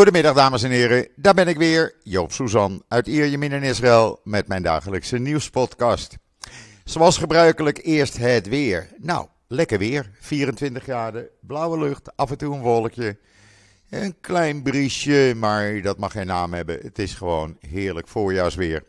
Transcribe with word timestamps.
Goedemiddag 0.00 0.34
dames 0.34 0.62
en 0.62 0.70
heren, 0.70 1.08
daar 1.16 1.34
ben 1.34 1.48
ik 1.48 1.56
weer, 1.56 1.94
Joop 2.02 2.32
Suzan 2.32 2.82
uit 2.88 3.06
Ierjemien 3.06 3.52
in 3.52 3.62
Israël 3.62 4.20
met 4.24 4.48
mijn 4.48 4.62
dagelijkse 4.62 5.18
nieuwspodcast. 5.18 6.16
Zoals 6.84 7.18
gebruikelijk 7.18 7.80
eerst 7.82 8.16
het 8.16 8.48
weer. 8.48 8.88
Nou, 8.98 9.26
lekker 9.48 9.78
weer, 9.78 10.10
24 10.20 10.82
graden, 10.82 11.28
blauwe 11.40 11.78
lucht, 11.78 12.16
af 12.16 12.30
en 12.30 12.38
toe 12.38 12.54
een 12.54 12.60
wolkje, 12.60 13.18
een 13.90 14.16
klein 14.20 14.62
briesje, 14.62 15.32
maar 15.36 15.82
dat 15.82 15.98
mag 15.98 16.12
geen 16.12 16.26
naam 16.26 16.52
hebben. 16.52 16.78
Het 16.82 16.98
is 16.98 17.14
gewoon 17.14 17.56
heerlijk 17.68 18.08
voorjaarsweer 18.08 18.82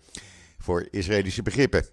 voor 0.60 0.88
Israëlische 0.92 1.44
begrippen. 1.44 1.86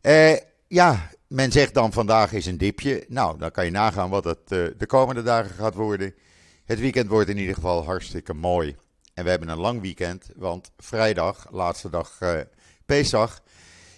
Eh, 0.00 0.36
ja, 0.68 1.10
men 1.26 1.52
zegt 1.52 1.74
dan 1.74 1.92
vandaag 1.92 2.32
is 2.32 2.46
een 2.46 2.58
dipje. 2.58 3.04
Nou, 3.08 3.38
dan 3.38 3.50
kan 3.50 3.64
je 3.64 3.70
nagaan 3.70 4.10
wat 4.10 4.24
het 4.24 4.52
eh, 4.52 4.64
de 4.78 4.86
komende 4.86 5.22
dagen 5.22 5.54
gaat 5.54 5.74
worden. 5.74 6.14
Het 6.64 6.80
weekend 6.80 7.08
wordt 7.08 7.28
in 7.28 7.38
ieder 7.38 7.54
geval 7.54 7.84
hartstikke 7.84 8.34
mooi. 8.34 8.76
En 9.14 9.24
we 9.24 9.30
hebben 9.30 9.48
een 9.48 9.58
lang 9.58 9.80
weekend, 9.80 10.30
want 10.36 10.72
vrijdag, 10.76 11.46
laatste 11.50 11.90
dag 11.90 12.20
uh, 12.22 12.40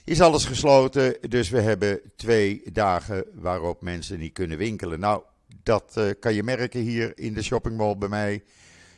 is 0.04 0.20
alles 0.20 0.44
gesloten. 0.44 1.16
Dus 1.28 1.48
we 1.48 1.60
hebben 1.60 2.00
twee 2.16 2.62
dagen 2.72 3.24
waarop 3.34 3.82
mensen 3.82 4.18
niet 4.18 4.32
kunnen 4.32 4.58
winkelen. 4.58 5.00
Nou, 5.00 5.22
dat 5.62 5.94
uh, 5.98 6.10
kan 6.20 6.34
je 6.34 6.42
merken 6.42 6.80
hier 6.80 7.18
in 7.18 7.34
de 7.34 7.42
shoppingmall 7.42 7.96
bij 7.96 8.08
mij. 8.08 8.42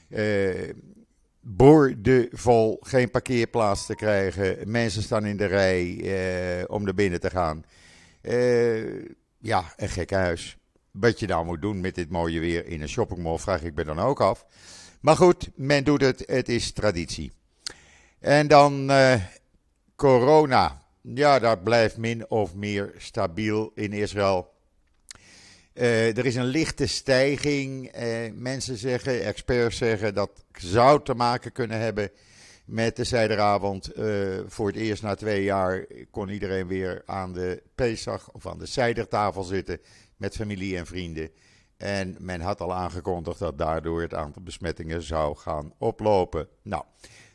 Uh, 0.08 0.72
boordevol, 1.40 2.76
geen 2.80 3.10
parkeerplaats 3.10 3.86
te 3.86 3.94
krijgen. 3.94 4.70
Mensen 4.70 5.02
staan 5.02 5.26
in 5.26 5.36
de 5.36 5.46
rij 5.46 6.66
om 6.68 6.84
naar 6.84 6.94
binnen 6.94 7.20
te 7.20 7.30
gaan. 7.30 7.64
ja, 9.38 9.72
een 9.76 9.88
gek 9.88 10.10
huis. 10.10 10.57
Wat 11.00 11.18
je 11.18 11.26
nou 11.26 11.44
moet 11.44 11.62
doen 11.62 11.80
met 11.80 11.94
dit 11.94 12.10
mooie 12.10 12.40
weer 12.40 12.66
in 12.66 12.82
een 12.82 12.88
shoppingmall, 12.88 13.38
vraag 13.38 13.62
ik 13.62 13.74
me 13.74 13.84
dan 13.84 13.98
ook 13.98 14.20
af. 14.20 14.46
Maar 15.00 15.16
goed, 15.16 15.50
men 15.54 15.84
doet 15.84 16.00
het, 16.00 16.22
het 16.26 16.48
is 16.48 16.72
traditie. 16.72 17.32
En 18.20 18.48
dan 18.48 18.90
uh, 18.90 19.14
corona. 19.96 20.82
Ja, 21.02 21.38
dat 21.38 21.64
blijft 21.64 21.96
min 21.96 22.30
of 22.30 22.54
meer 22.54 22.94
stabiel 22.96 23.72
in 23.74 23.92
Israël. 23.92 24.52
Uh, 25.74 26.16
er 26.16 26.26
is 26.26 26.34
een 26.34 26.44
lichte 26.44 26.86
stijging. 26.86 27.96
Uh, 27.96 28.32
mensen 28.34 28.76
zeggen, 28.76 29.24
experts 29.24 29.76
zeggen, 29.76 30.14
dat 30.14 30.44
zou 30.52 31.04
te 31.04 31.14
maken 31.14 31.52
kunnen 31.52 31.80
hebben 31.80 32.10
met 32.64 32.96
de 32.96 33.04
zijderavond. 33.04 33.90
voor 34.46 34.66
het 34.66 34.76
eerst 34.76 35.02
na 35.02 35.14
twee 35.14 35.42
jaar 35.42 35.86
kon 36.10 36.28
iedereen 36.28 36.66
weer 36.66 37.02
aan 37.06 37.32
de 37.32 37.62
Pesach 37.74 38.30
of 38.32 38.46
aan 38.46 38.58
de 38.58 38.66
zijdertafel 38.66 39.42
zitten 39.42 39.80
met 40.18 40.36
familie 40.36 40.76
en 40.76 40.86
vrienden. 40.86 41.30
En 41.76 42.16
men 42.18 42.40
had 42.40 42.60
al 42.60 42.74
aangekondigd 42.74 43.38
dat 43.38 43.58
daardoor 43.58 44.02
het 44.02 44.14
aantal 44.14 44.42
besmettingen 44.42 45.02
zou 45.02 45.36
gaan 45.36 45.72
oplopen. 45.78 46.48
Nou, 46.62 46.84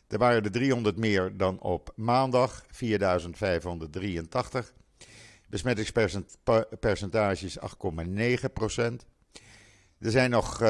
er 0.08 0.17
waren 0.17 0.44
er 0.44 0.52
300 0.52 0.98
meer 0.98 1.38
dan 1.38 1.59
op 1.59 1.94
maandag, 1.95 2.66
4583. 2.72 4.73
Besmettingspercentage 5.50 7.45
is 7.45 7.59
8,9% 7.59 7.64
Er 10.00 10.12
zijn 10.12 10.30
nog 10.30 10.62
32.480 10.62 10.66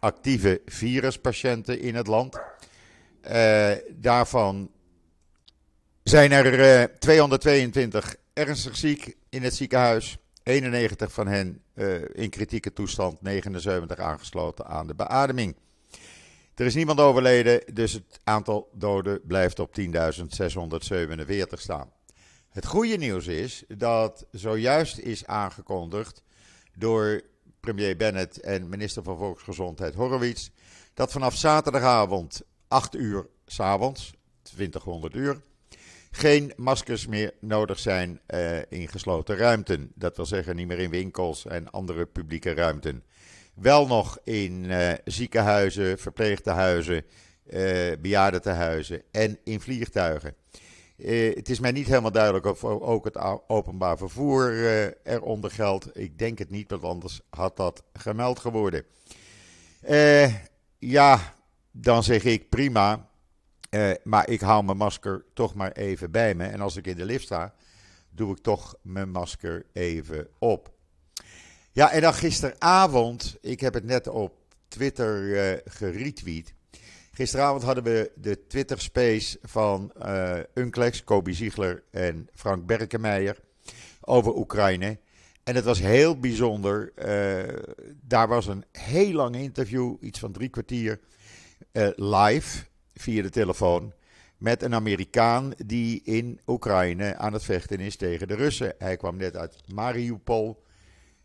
actieve 0.00 0.60
viruspatiënten 0.66 1.80
in 1.80 1.94
het 1.94 2.06
land. 2.06 2.40
Uh, 3.30 3.70
daarvan 3.90 4.70
zijn 6.02 6.32
er 6.32 6.80
uh, 6.80 6.84
222 6.98 8.16
ernstig 8.32 8.76
ziek 8.76 9.16
in 9.28 9.42
het 9.42 9.54
ziekenhuis. 9.54 10.16
91 10.42 11.12
van 11.12 11.26
hen 11.26 11.62
uh, 11.74 12.02
in 12.12 12.30
kritieke 12.30 12.72
toestand, 12.72 13.22
79 13.22 13.98
aangesloten 13.98 14.66
aan 14.66 14.86
de 14.86 14.94
beademing. 14.94 15.56
Er 16.54 16.66
is 16.66 16.74
niemand 16.74 17.00
overleden, 17.00 17.74
dus 17.74 17.92
het 17.92 18.20
aantal 18.24 18.70
doden 18.74 19.26
blijft 19.26 19.58
op 19.58 19.80
10.647 19.80 19.86
staan. 21.48 21.92
Het 22.48 22.66
goede 22.66 22.96
nieuws 22.96 23.26
is 23.26 23.64
dat 23.68 24.26
zojuist 24.30 24.98
is 24.98 25.26
aangekondigd 25.26 26.22
door 26.74 27.20
premier 27.60 27.96
Bennett 27.96 28.40
en 28.40 28.68
minister 28.68 29.02
van 29.02 29.16
Volksgezondheid 29.16 29.94
Horowitz 29.94 30.48
dat 30.94 31.12
vanaf 31.12 31.36
zaterdagavond 31.36 32.42
8 32.68 32.94
uur 32.94 33.26
s'avonds, 33.46 34.12
2000 34.42 35.14
uur, 35.14 35.40
geen 36.14 36.52
maskers 36.56 37.06
meer 37.06 37.34
nodig 37.40 37.78
zijn 37.78 38.20
uh, 38.34 38.58
in 38.68 38.88
gesloten 38.88 39.36
ruimten. 39.36 39.92
Dat 39.94 40.16
wil 40.16 40.26
zeggen 40.26 40.56
niet 40.56 40.66
meer 40.66 40.78
in 40.78 40.90
winkels 40.90 41.46
en 41.46 41.70
andere 41.70 42.06
publieke 42.06 42.54
ruimten. 42.54 43.02
Wel 43.54 43.86
nog 43.86 44.18
in 44.24 44.64
uh, 44.64 44.92
ziekenhuizen, 45.04 45.98
verpleegtehuizen, 45.98 47.04
uh, 47.46 47.92
bejaardentehuizen 48.00 49.02
en 49.10 49.38
in 49.44 49.60
vliegtuigen. 49.60 50.34
het 51.34 51.48
is 51.48 51.60
mij 51.60 51.72
niet 51.72 51.86
helemaal 51.86 52.12
duidelijk 52.12 52.46
of 52.46 52.64
ook 52.64 53.04
het 53.04 53.18
openbaar 53.46 53.98
vervoer 53.98 54.52
eronder 55.04 55.50
geldt. 55.50 55.98
Ik 55.98 56.18
denk 56.18 56.38
het 56.38 56.50
niet, 56.50 56.70
want 56.70 56.84
anders 56.84 57.20
had 57.30 57.56
dat 57.56 57.82
gemeld 57.92 58.38
geworden. 58.38 58.84
ja, 60.78 61.34
dan 61.70 62.02
zeg 62.02 62.24
ik 62.24 62.48
prima. 62.48 63.10
Uh, 63.74 63.90
maar 64.04 64.28
ik 64.28 64.40
hou 64.40 64.64
mijn 64.64 64.76
masker 64.76 65.24
toch 65.34 65.54
maar 65.54 65.72
even 65.72 66.10
bij 66.10 66.34
me. 66.34 66.44
En 66.44 66.60
als 66.60 66.76
ik 66.76 66.86
in 66.86 66.96
de 66.96 67.04
lift 67.04 67.24
sta, 67.24 67.54
doe 68.10 68.32
ik 68.32 68.42
toch 68.42 68.74
mijn 68.82 69.10
masker 69.10 69.66
even 69.72 70.28
op. 70.38 70.72
Ja, 71.70 71.90
en 71.90 72.00
dan 72.00 72.14
gisteravond, 72.14 73.36
ik 73.40 73.60
heb 73.60 73.74
het 73.74 73.84
net 73.84 74.08
op 74.08 74.34
Twitter 74.68 75.22
uh, 75.22 75.58
geretweet. 75.64 76.54
Gisteravond 77.12 77.62
hadden 77.62 77.84
we 77.84 78.12
de 78.14 78.46
Twitter 78.46 78.80
Space 78.80 79.38
van 79.42 79.92
uh, 80.02 80.38
Unclex, 80.54 81.04
Kobe 81.04 81.32
Ziegler 81.32 81.82
en 81.90 82.28
Frank 82.34 82.66
Berkenmeijer 82.66 83.38
over 84.00 84.36
Oekraïne. 84.36 84.98
En 85.44 85.54
het 85.54 85.64
was 85.64 85.78
heel 85.78 86.18
bijzonder. 86.18 86.92
Daar 88.00 88.28
was 88.28 88.46
een 88.46 88.64
heel 88.72 89.12
lang 89.12 89.36
interview, 89.36 89.96
iets 90.00 90.18
van 90.18 90.32
drie 90.32 90.48
kwartier, 90.48 91.00
live 91.96 92.70
via 92.94 93.22
de 93.22 93.30
telefoon 93.30 93.92
met 94.42 94.62
een 94.62 94.74
Amerikaan 94.74 95.52
die 95.66 96.02
in 96.04 96.40
Oekraïne 96.46 97.16
aan 97.16 97.32
het 97.32 97.44
vechten 97.44 97.80
is 97.80 97.96
tegen 97.96 98.28
de 98.28 98.34
Russen. 98.34 98.74
Hij 98.78 98.96
kwam 98.96 99.16
net 99.16 99.36
uit 99.36 99.56
Mariupol. 99.74 100.62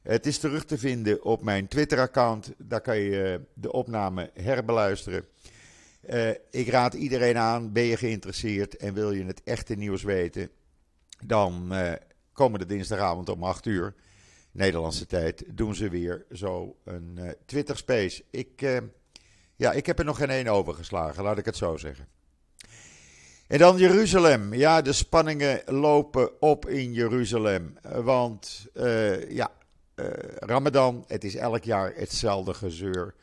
Het 0.02 0.26
is 0.26 0.40
terug 0.40 0.66
te 0.66 0.78
vinden 0.78 1.24
op 1.24 1.44
mijn 1.44 1.68
Twitter-account. 1.68 2.54
Daar 2.58 2.82
kan 2.82 2.98
je 2.98 3.24
eh, 3.24 3.46
de 3.54 3.72
opname 3.72 4.32
herbeluisteren. 4.34 5.26
Uh, 6.10 6.30
ik 6.52 6.68
raad 6.68 6.94
iedereen 6.94 7.38
aan, 7.38 7.72
ben 7.72 7.84
je 7.84 7.98
geïnteresseerd 7.98 8.78
en 8.78 8.94
wil 8.94 9.12
je 9.12 9.26
het 9.26 9.44
echte 9.44 9.76
nieuws 9.76 10.04
weten, 10.04 10.50
dan 11.26 11.68
uh, 11.72 11.92
komende 12.32 12.66
dinsdagavond 12.66 13.30
om 13.30 13.44
8 13.44 13.66
uur, 13.66 13.94
Nederlandse 14.52 15.06
tijd, 15.06 15.44
doen 15.48 15.76
ze 15.76 15.90
weer 15.90 16.26
zo 16.32 16.76
een 16.84 17.16
uh, 17.20 17.30
Twitter 17.46 17.78
Space. 17.78 18.24
Ik 18.30 18.82
ja, 19.58 19.72
ik 19.72 19.86
heb 19.86 20.00
er 20.00 20.06
nog 20.06 20.18
geen 20.18 20.30
één 20.30 20.48
overgeslagen, 20.48 21.24
laat 21.24 21.38
ik 21.38 21.46
het 21.46 21.58
zo 21.58 21.78
zeggen. 21.78 22.08
En 23.48 23.58
dan 23.58 23.78
Jeruzalem. 23.78 24.54
Ja, 24.54 24.82
de 24.82 24.94
spanningen 24.94 25.62
lopen 25.66 26.42
op 26.42 26.70
in 26.70 26.94
Jeruzalem. 26.94 27.78
Want 27.82 28.68
uh, 28.74 29.32
ja, 29.32 29.52
uh, 29.96 30.06
Ramadan, 30.36 31.06
het 31.08 31.24
is 31.24 31.36
elk 31.36 31.64
jaar 31.64 31.94
hetzelfde 31.96 32.54
gezeur. 32.54 33.14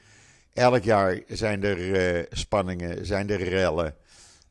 Elk 0.52 0.82
jaar 0.82 1.20
zijn 1.28 1.64
er 1.64 2.26
spanningen, 2.30 3.06
zijn 3.06 3.30
er 3.30 3.42
rellen. 3.42 3.94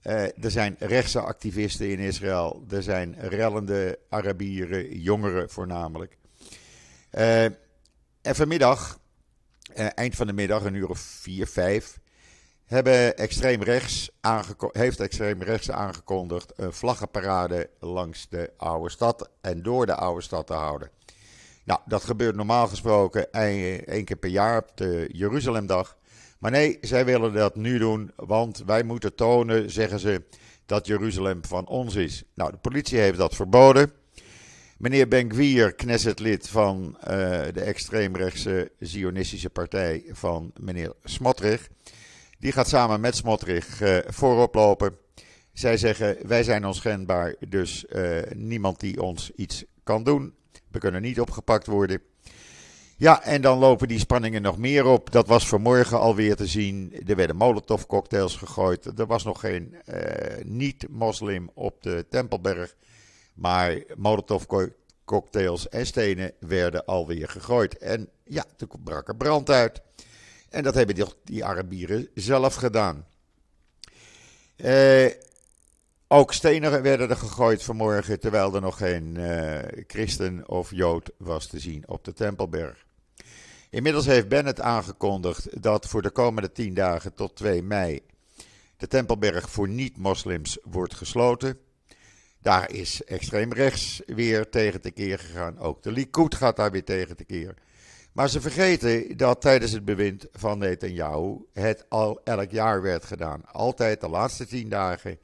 er 0.01 0.51
zijn 0.51 0.75
rechtse 0.79 1.19
activisten 1.19 1.89
in 1.89 1.99
Israël. 1.99 2.65
Er 2.69 2.83
zijn 2.83 3.15
rellende 3.19 3.99
Arabieren, 4.09 4.99
jongeren 4.99 5.49
voornamelijk. 5.49 6.17
en 7.11 7.55
vanmiddag 8.21 8.99
eind 9.73 10.15
van 10.15 10.27
de 10.27 10.33
middag, 10.33 10.63
een 10.63 10.73
uur 10.73 10.89
of 10.89 10.99
vier, 10.99 11.47
vijf, 11.47 11.99
hebben 12.65 13.17
extreem 13.17 13.63
rechts 13.63 14.11
heeft 14.71 14.99
extreem 14.99 15.41
rechts 15.43 15.71
aangekondigd 15.71 16.53
een 16.55 16.73
vlaggenparade 16.73 17.69
langs 17.79 18.29
de 18.29 18.51
oude 18.57 18.89
stad 18.89 19.29
en 19.41 19.63
door 19.63 19.85
de 19.85 19.95
oude 19.95 20.21
stad 20.21 20.47
te 20.47 20.53
houden. 20.53 20.89
Nou, 21.65 21.79
dat 21.85 22.03
gebeurt 22.03 22.35
normaal 22.35 22.67
gesproken 22.67 23.31
één 23.31 24.05
keer 24.05 24.15
per 24.15 24.29
jaar 24.29 24.57
op 24.57 24.71
de 24.75 25.09
Jeruzalemdag. 25.11 25.97
Maar 26.39 26.51
nee, 26.51 26.77
zij 26.81 27.05
willen 27.05 27.33
dat 27.33 27.55
nu 27.55 27.77
doen, 27.77 28.11
want 28.15 28.63
wij 28.65 28.83
moeten 28.83 29.15
tonen, 29.15 29.71
zeggen 29.71 29.99
ze, 29.99 30.23
dat 30.65 30.87
Jeruzalem 30.87 31.45
van 31.45 31.67
ons 31.67 31.95
is. 31.95 32.23
Nou, 32.33 32.51
de 32.51 32.57
politie 32.57 32.99
heeft 32.99 33.17
dat 33.17 33.35
verboden. 33.35 33.91
Meneer 34.83 35.07
Ben-Gvir, 35.07 35.73
Knesset-lid 35.73 36.49
van 36.49 36.97
uh, 36.99 37.07
de 37.53 37.61
extreemrechtse 37.61 38.71
Zionistische 38.79 39.49
partij 39.49 40.03
van 40.11 40.51
meneer 40.59 40.93
Smotrich, 41.03 41.69
die 42.39 42.51
gaat 42.51 42.67
samen 42.67 43.01
met 43.01 43.15
Smotrich 43.15 43.81
uh, 43.81 43.97
voorop 44.07 44.55
lopen. 44.55 44.97
Zij 45.53 45.77
zeggen, 45.77 46.17
wij 46.27 46.43
zijn 46.43 46.65
onschendbaar, 46.65 47.35
dus 47.47 47.85
uh, 47.89 48.17
niemand 48.35 48.79
die 48.79 49.01
ons 49.01 49.31
iets 49.35 49.63
kan 49.83 50.03
doen. 50.03 50.33
We 50.71 50.79
kunnen 50.79 51.01
niet 51.01 51.19
opgepakt 51.19 51.67
worden. 51.67 52.01
Ja, 52.97 53.23
en 53.23 53.41
dan 53.41 53.57
lopen 53.57 53.87
die 53.87 53.99
spanningen 53.99 54.41
nog 54.41 54.57
meer 54.57 54.85
op. 54.85 55.11
Dat 55.11 55.27
was 55.27 55.47
vanmorgen 55.47 55.99
alweer 55.99 56.35
te 56.35 56.47
zien. 56.47 56.93
Er 57.07 57.15
werden 57.15 57.35
Molotov-cocktails 57.35 58.35
gegooid. 58.35 58.99
Er 58.99 59.05
was 59.05 59.23
nog 59.23 59.39
geen 59.39 59.75
niet-moslim 60.43 61.49
op 61.53 61.83
de 61.83 62.05
Tempelberg. 62.09 62.75
Maar 63.33 63.83
Molotov-cocktails 63.95 65.69
en 65.69 65.85
stenen 65.85 66.33
werden 66.39 66.85
alweer 66.85 67.29
gegooid. 67.29 67.77
En 67.77 68.09
ja, 68.23 68.45
toen 68.55 68.69
brak 68.83 69.07
er 69.07 69.15
brand 69.15 69.49
uit. 69.49 69.81
En 70.49 70.63
dat 70.63 70.73
hebben 70.73 71.07
die, 71.23 71.45
Arabieren 71.45 72.07
zelf 72.13 72.55
gedaan. 72.55 73.05
Uh, 74.57 75.09
ook 76.07 76.33
stenen 76.33 76.81
werden 76.81 77.09
er 77.09 77.15
gegooid 77.15 77.63
vanmorgen, 77.63 78.19
terwijl 78.19 78.55
er 78.55 78.61
nog 78.61 78.77
geen 78.77 79.15
uh, 79.15 79.59
christen 79.87 80.49
of 80.49 80.71
jood 80.71 81.11
was 81.17 81.47
te 81.47 81.59
zien 81.59 81.87
op 81.87 82.03
de 82.03 82.13
Tempelberg. 82.13 82.85
Inmiddels 83.69 84.05
heeft 84.05 84.27
Bennett 84.27 84.61
aangekondigd 84.61 85.61
dat 85.63 85.87
voor 85.87 86.01
de 86.01 86.09
komende 86.09 86.51
10 86.51 86.73
dagen 86.73 87.13
tot 87.13 87.35
2 87.35 87.63
mei 87.63 88.01
de 88.77 88.87
Tempelberg 88.87 89.49
voor 89.49 89.69
niet-moslims 89.69 90.57
wordt 90.63 90.95
gesloten. 90.95 91.59
Daar 92.43 92.71
is 92.71 93.03
extreem 93.03 93.53
rechts 93.53 94.01
weer 94.05 94.49
tegen 94.49 94.81
te 94.81 94.91
keer 94.91 95.19
gegaan. 95.19 95.59
Ook 95.59 95.83
de 95.83 95.91
Likud 95.91 96.35
gaat 96.35 96.55
daar 96.55 96.71
weer 96.71 96.83
tegen 96.83 97.15
te 97.15 97.23
keer. 97.23 97.53
Maar 98.11 98.29
ze 98.29 98.41
vergeten 98.41 99.17
dat 99.17 99.41
tijdens 99.41 99.71
het 99.71 99.85
bewind 99.85 100.27
van 100.31 100.57
Netanyahu 100.57 101.45
het 101.53 101.85
al 101.89 102.21
elk 102.23 102.51
jaar 102.51 102.81
werd 102.81 103.05
gedaan. 103.05 103.45
Altijd 103.51 104.01
de 104.01 104.09
laatste 104.09 104.45
tien 104.45 104.69
dagen 104.69 105.17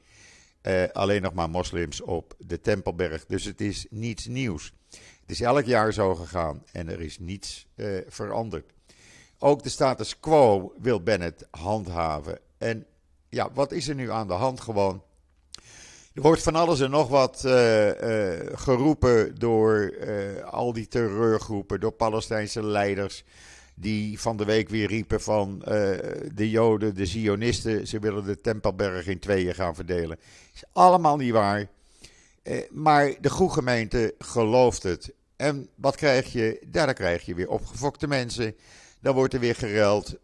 uh, 0.62 0.84
alleen 0.92 1.22
nog 1.22 1.32
maar 1.32 1.50
moslims 1.50 2.00
op 2.00 2.34
de 2.38 2.60
Tempelberg. 2.60 3.26
Dus 3.26 3.44
het 3.44 3.60
is 3.60 3.86
niets 3.90 4.26
nieuws. 4.26 4.72
Het 5.20 5.30
is 5.30 5.40
elk 5.40 5.64
jaar 5.64 5.92
zo 5.92 6.14
gegaan 6.14 6.64
en 6.72 6.88
er 6.88 7.00
is 7.00 7.18
niets 7.18 7.66
uh, 7.76 8.00
veranderd. 8.08 8.72
Ook 9.38 9.62
de 9.62 9.68
status 9.68 10.20
quo 10.20 10.74
wil 10.78 11.02
Bennett 11.02 11.46
handhaven. 11.50 12.38
En 12.58 12.86
ja, 13.28 13.52
wat 13.52 13.72
is 13.72 13.88
er 13.88 13.94
nu 13.94 14.10
aan 14.10 14.28
de 14.28 14.32
hand 14.34 14.60
gewoon? 14.60 15.02
Wordt 16.20 16.42
van 16.42 16.54
alles 16.54 16.80
en 16.80 16.90
nog 16.90 17.08
wat 17.08 17.42
uh, 17.46 17.86
uh, 17.86 18.38
geroepen 18.52 19.38
door 19.38 19.94
uh, 20.00 20.42
al 20.44 20.72
die 20.72 20.88
terreurgroepen, 20.88 21.80
door 21.80 21.92
Palestijnse 21.92 22.64
leiders. 22.64 23.24
Die 23.74 24.20
van 24.20 24.36
de 24.36 24.44
week 24.44 24.68
weer 24.68 24.88
riepen 24.88 25.20
van 25.20 25.58
de 26.34 26.50
Joden, 26.50 26.94
de 26.94 27.06
Zionisten, 27.06 27.86
ze 27.86 27.98
willen 27.98 28.24
de 28.24 28.40
Tempelberg 28.40 29.06
in 29.06 29.18
tweeën 29.18 29.54
gaan 29.54 29.74
verdelen. 29.74 30.18
Is 30.54 30.64
allemaal 30.72 31.16
niet 31.16 31.32
waar. 31.32 31.68
maar 32.70 33.14
de 33.20 33.30
goede 33.30 33.52
gemeente 33.52 34.14
gelooft 34.18 34.82
het. 34.82 35.12
En 35.36 35.68
wat 35.74 35.96
krijg 35.96 36.32
je? 36.32 36.62
Daar 36.66 36.94
krijg 36.94 37.24
je 37.24 37.34
weer 37.34 37.48
opgefokte 37.48 38.06
mensen. 38.06 38.54
Dan 39.00 39.14
wordt 39.14 39.34
er 39.34 39.40
weer 39.40 39.54
gereld. 39.54 40.14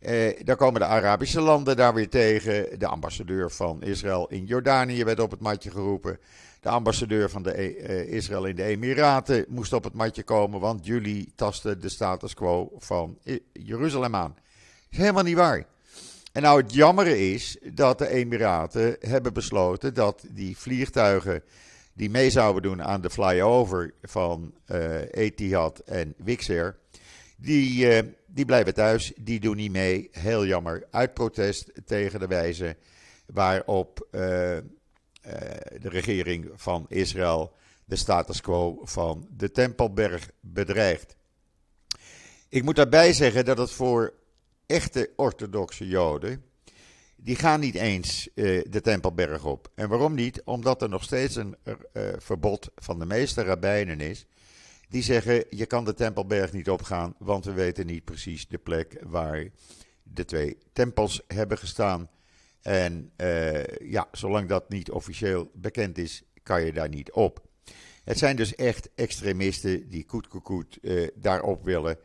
Eh, 0.00 0.44
dan 0.44 0.56
komen 0.56 0.80
de 0.80 0.86
Arabische 0.86 1.40
landen 1.40 1.76
daar 1.76 1.94
weer 1.94 2.08
tegen. 2.08 2.78
De 2.78 2.86
ambassadeur 2.86 3.50
van 3.50 3.82
Israël 3.82 4.28
in 4.28 4.44
Jordanië 4.44 5.04
werd 5.04 5.20
op 5.20 5.30
het 5.30 5.40
matje 5.40 5.70
geroepen. 5.70 6.18
De 6.60 6.68
ambassadeur 6.68 7.30
van 7.30 7.42
de, 7.42 7.52
eh, 7.52 8.12
Israël 8.12 8.44
in 8.44 8.56
de 8.56 8.62
Emiraten 8.62 9.44
moest 9.48 9.72
op 9.72 9.84
het 9.84 9.94
matje 9.94 10.22
komen, 10.22 10.60
want 10.60 10.86
jullie 10.86 11.32
tasten 11.34 11.80
de 11.80 11.88
status 11.88 12.34
quo 12.34 12.72
van 12.78 13.18
Jeruzalem 13.52 14.14
aan. 14.14 14.36
Is 14.90 14.98
helemaal 14.98 15.22
niet 15.22 15.36
waar. 15.36 15.66
En 16.32 16.42
nou, 16.42 16.60
het 16.60 16.74
jammere 16.74 17.32
is 17.32 17.56
dat 17.72 17.98
de 17.98 18.08
Emiraten 18.08 18.96
hebben 19.00 19.32
besloten 19.32 19.94
dat 19.94 20.24
die 20.30 20.56
vliegtuigen 20.56 21.42
die 21.92 22.10
mee 22.10 22.30
zouden 22.30 22.62
doen 22.62 22.82
aan 22.82 23.00
de 23.00 23.10
flyover 23.10 23.94
van 24.02 24.52
uh, 24.66 24.94
Etihad 25.10 25.78
en 25.78 26.14
Wixair, 26.16 26.76
die, 27.40 27.86
uh, 27.86 28.12
die 28.26 28.44
blijven 28.44 28.74
thuis, 28.74 29.12
die 29.16 29.40
doen 29.40 29.56
niet 29.56 29.72
mee. 29.72 30.08
Heel 30.12 30.46
jammer, 30.46 30.86
uit 30.90 31.14
protest 31.14 31.72
tegen 31.86 32.20
de 32.20 32.26
wijze 32.26 32.76
waarop 33.26 34.08
uh, 34.10 34.20
de 35.80 35.88
regering 35.88 36.50
van 36.54 36.86
Israël 36.88 37.52
de 37.84 37.96
status 37.96 38.40
quo 38.40 38.80
van 38.82 39.28
de 39.36 39.50
Tempelberg 39.50 40.30
bedreigt. 40.40 41.16
Ik 42.48 42.62
moet 42.62 42.76
daarbij 42.76 43.12
zeggen 43.12 43.44
dat 43.44 43.58
het 43.58 43.70
voor 43.70 44.14
echte 44.66 45.10
orthodoxe 45.16 45.86
Joden 45.86 46.44
die 47.16 47.36
gaan 47.36 47.60
niet 47.60 47.74
eens 47.74 48.28
de 48.34 48.80
Tempelberg 48.82 49.44
op. 49.44 49.70
En 49.74 49.88
waarom 49.88 50.14
niet? 50.14 50.42
Omdat 50.44 50.82
er 50.82 50.88
nog 50.88 51.02
steeds 51.02 51.36
een 51.36 51.56
verbod 52.18 52.70
van 52.76 52.98
de 52.98 53.06
meeste 53.06 53.42
rabbijnen 53.42 54.00
is. 54.00 54.26
Die 54.90 55.02
zeggen: 55.02 55.44
je 55.50 55.66
kan 55.66 55.84
de 55.84 55.94
Tempelberg 55.94 56.52
niet 56.52 56.70
opgaan, 56.70 57.14
want 57.18 57.44
we 57.44 57.52
weten 57.52 57.86
niet 57.86 58.04
precies 58.04 58.48
de 58.48 58.58
plek 58.58 59.02
waar 59.02 59.48
de 60.02 60.24
twee 60.24 60.58
tempels 60.72 61.22
hebben 61.26 61.58
gestaan. 61.58 62.10
En 62.62 63.12
uh, 63.16 63.64
ja, 63.66 64.08
zolang 64.12 64.48
dat 64.48 64.68
niet 64.68 64.90
officieel 64.90 65.50
bekend 65.54 65.98
is, 65.98 66.22
kan 66.42 66.64
je 66.64 66.72
daar 66.72 66.88
niet 66.88 67.12
op. 67.12 67.48
Het 68.04 68.18
zijn 68.18 68.36
dus 68.36 68.54
echt 68.54 68.90
extremisten 68.94 69.88
die 69.88 70.06
koet 70.42 70.78
daarop 71.14 71.64
willen. 71.64 71.98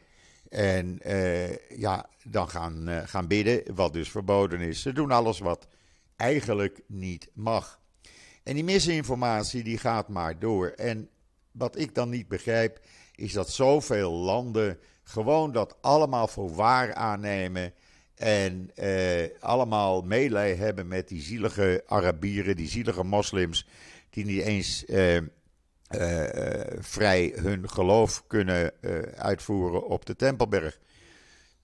En 0.50 1.00
uh, 1.06 1.56
ja, 1.56 2.10
dan 2.24 2.50
gaan, 2.50 2.90
uh, 2.90 3.02
gaan 3.06 3.28
bidden, 3.28 3.76
wat 3.76 3.94
dus 3.94 4.12
verboden 4.12 4.60
is. 4.60 4.82
Ze 4.82 4.94
doen 4.94 5.12
alles 5.12 5.40
wat 5.40 5.68
eigenlijk 6.16 6.82
niet 6.88 7.30
mag. 7.34 7.80
En 8.44 8.54
die 8.54 8.64
misinformatie 8.64 9.64
die 9.64 9.78
gaat 9.78 10.10
maar 10.10 10.40
door. 10.40 10.68
En 10.68 11.10
wat 11.58 11.78
ik 11.78 11.96
dan 11.96 12.10
niet 12.10 12.28
begrijp, 12.28 12.80
is 13.16 13.34
dat 13.34 13.50
zoveel 13.50 14.12
landen 14.12 14.80
gewoon 15.04 15.52
dat 15.52 15.76
allemaal 15.82 16.28
voor 16.28 16.56
waar 16.56 16.94
aannemen. 16.94 17.74
En 18.16 18.72
uh, 18.76 19.28
allemaal 19.40 20.02
meelij 20.02 20.56
hebben 20.56 20.88
met 20.88 21.08
die 21.08 21.22
zielige 21.22 21.84
Arabieren, 21.88 22.56
die 22.56 22.68
zielige 22.68 23.04
moslims, 23.04 23.68
die 24.10 24.26
niet 24.26 24.42
eens 24.42 24.86
uh, 24.86 25.18
vrij 26.80 27.34
hun 27.36 27.70
geloof 27.70 28.24
kunnen 28.28 28.72
uh, 28.82 29.00
uitvoeren 29.02 29.88
op 29.88 30.06
de 30.06 30.16
Tempelberg. 30.16 30.80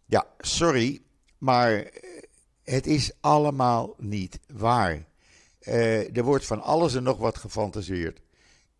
Ja, 0.06 0.28
sorry, 0.38 1.02
maar 1.38 1.92
het 2.64 2.88
is 2.88 3.12
allemaal 3.20 3.96
niet 3.98 4.40
waar. 4.48 5.06
er 6.14 6.24
wordt 6.24 6.46
van 6.46 6.62
alles 6.62 6.96
en 6.96 7.04
nog 7.04 7.18
wat 7.18 7.38
gefantaseerd. 7.38 8.22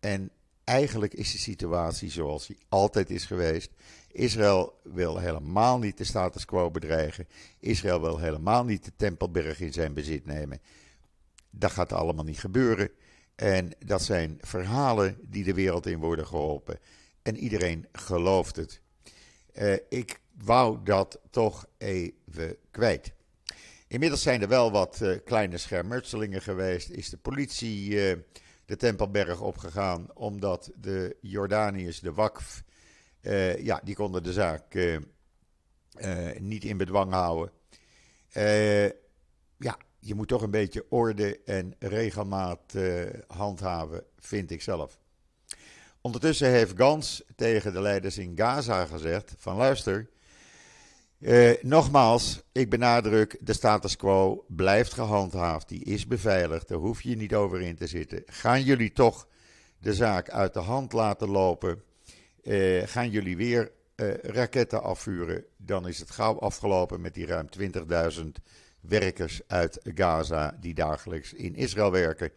En 0.00 0.30
eigenlijk 0.64 1.14
is 1.14 1.32
de 1.32 1.38
situatie 1.38 2.10
zoals 2.10 2.46
die 2.46 2.58
altijd 2.68 3.10
is 3.10 3.24
geweest. 3.24 3.70
Israël 4.12 4.80
wil 4.82 5.18
helemaal 5.18 5.78
niet 5.78 5.98
de 5.98 6.04
status 6.04 6.44
quo 6.44 6.70
bedreigen. 6.70 7.28
Israël 7.58 8.00
wil 8.00 8.18
helemaal 8.18 8.64
niet 8.64 8.84
de 8.84 8.92
Tempelberg 8.96 9.60
in 9.60 9.72
zijn 9.72 9.94
bezit 9.94 10.26
nemen. 10.26 10.60
Dat 11.50 11.70
gaat 11.70 11.92
allemaal 11.92 12.24
niet 12.24 12.40
gebeuren. 12.40 12.90
En 13.34 13.70
dat 13.86 14.02
zijn 14.02 14.38
verhalen 14.40 15.18
die 15.22 15.44
de 15.44 15.54
wereld 15.54 15.86
in 15.86 15.98
worden 15.98 16.26
geholpen. 16.26 16.78
En 17.22 17.36
iedereen 17.36 17.86
gelooft 17.92 18.56
het. 18.56 18.80
Uh, 19.54 19.74
ik 19.88 20.20
wou 20.44 20.78
dat 20.84 21.20
toch 21.30 21.66
even 21.78 22.56
kwijt. 22.70 23.12
Inmiddels 23.86 24.22
zijn 24.22 24.42
er 24.42 24.48
wel 24.48 24.70
wat 24.70 24.98
uh, 25.02 25.18
kleine 25.24 25.58
schermutselingen 25.58 26.42
geweest. 26.42 26.90
Is 26.90 27.08
de 27.08 27.16
politie 27.16 27.88
uh, 27.88 28.16
de 28.64 28.76
Tempelberg 28.76 29.40
opgegaan 29.40 30.06
omdat 30.14 30.70
de 30.74 31.16
Jordaniërs, 31.20 32.00
de 32.00 32.12
WAKF, 32.12 32.62
ja, 33.58 33.80
die 33.84 33.94
konden 33.94 34.22
de 34.22 34.32
zaak 34.32 34.74
niet 36.38 36.64
in 36.64 36.76
bedwang 36.76 37.12
houden. 37.12 37.52
ja, 39.56 39.76
je 39.98 40.14
moet 40.14 40.28
toch 40.28 40.42
een 40.42 40.50
beetje 40.50 40.86
orde 40.88 41.40
en 41.44 41.74
regelmaat 41.78 42.74
handhaven, 43.26 44.04
vind 44.18 44.50
ik 44.50 44.62
zelf. 44.62 45.00
Ondertussen 46.00 46.48
heeft 46.48 46.76
Gans 46.76 47.22
tegen 47.36 47.72
de 47.72 47.80
leiders 47.80 48.18
in 48.18 48.36
Gaza 48.36 48.86
gezegd: 48.86 49.34
van 49.38 49.56
luister, 49.56 50.08
uh, 51.22 51.52
nogmaals, 51.60 52.42
ik 52.52 52.70
benadruk, 52.70 53.36
de 53.40 53.52
status 53.52 53.96
quo 53.96 54.44
blijft 54.48 54.92
gehandhaafd, 54.92 55.68
die 55.68 55.84
is 55.84 56.06
beveiligd, 56.06 56.68
daar 56.68 56.78
hoef 56.78 57.02
je 57.02 57.16
niet 57.16 57.34
over 57.34 57.60
in 57.60 57.76
te 57.76 57.86
zitten. 57.86 58.22
Gaan 58.26 58.62
jullie 58.62 58.92
toch 58.92 59.28
de 59.78 59.94
zaak 59.94 60.30
uit 60.30 60.54
de 60.54 60.60
hand 60.60 60.92
laten 60.92 61.28
lopen? 61.28 61.82
Uh, 62.42 62.82
gaan 62.86 63.10
jullie 63.10 63.36
weer 63.36 63.72
raketten 64.22 64.82
afvuren? 64.82 65.44
Dan 65.56 65.88
is 65.88 65.98
het 65.98 66.10
gauw 66.10 66.38
afgelopen 66.38 67.00
met 67.00 67.14
die 67.14 67.26
ruim 67.26 67.46
20.000 67.58 68.22
werkers 68.80 69.40
uit 69.46 69.80
Gaza 69.82 70.56
die 70.60 70.74
dagelijks 70.74 71.32
in 71.32 71.54
Israël 71.54 71.90
werken, 71.90 72.30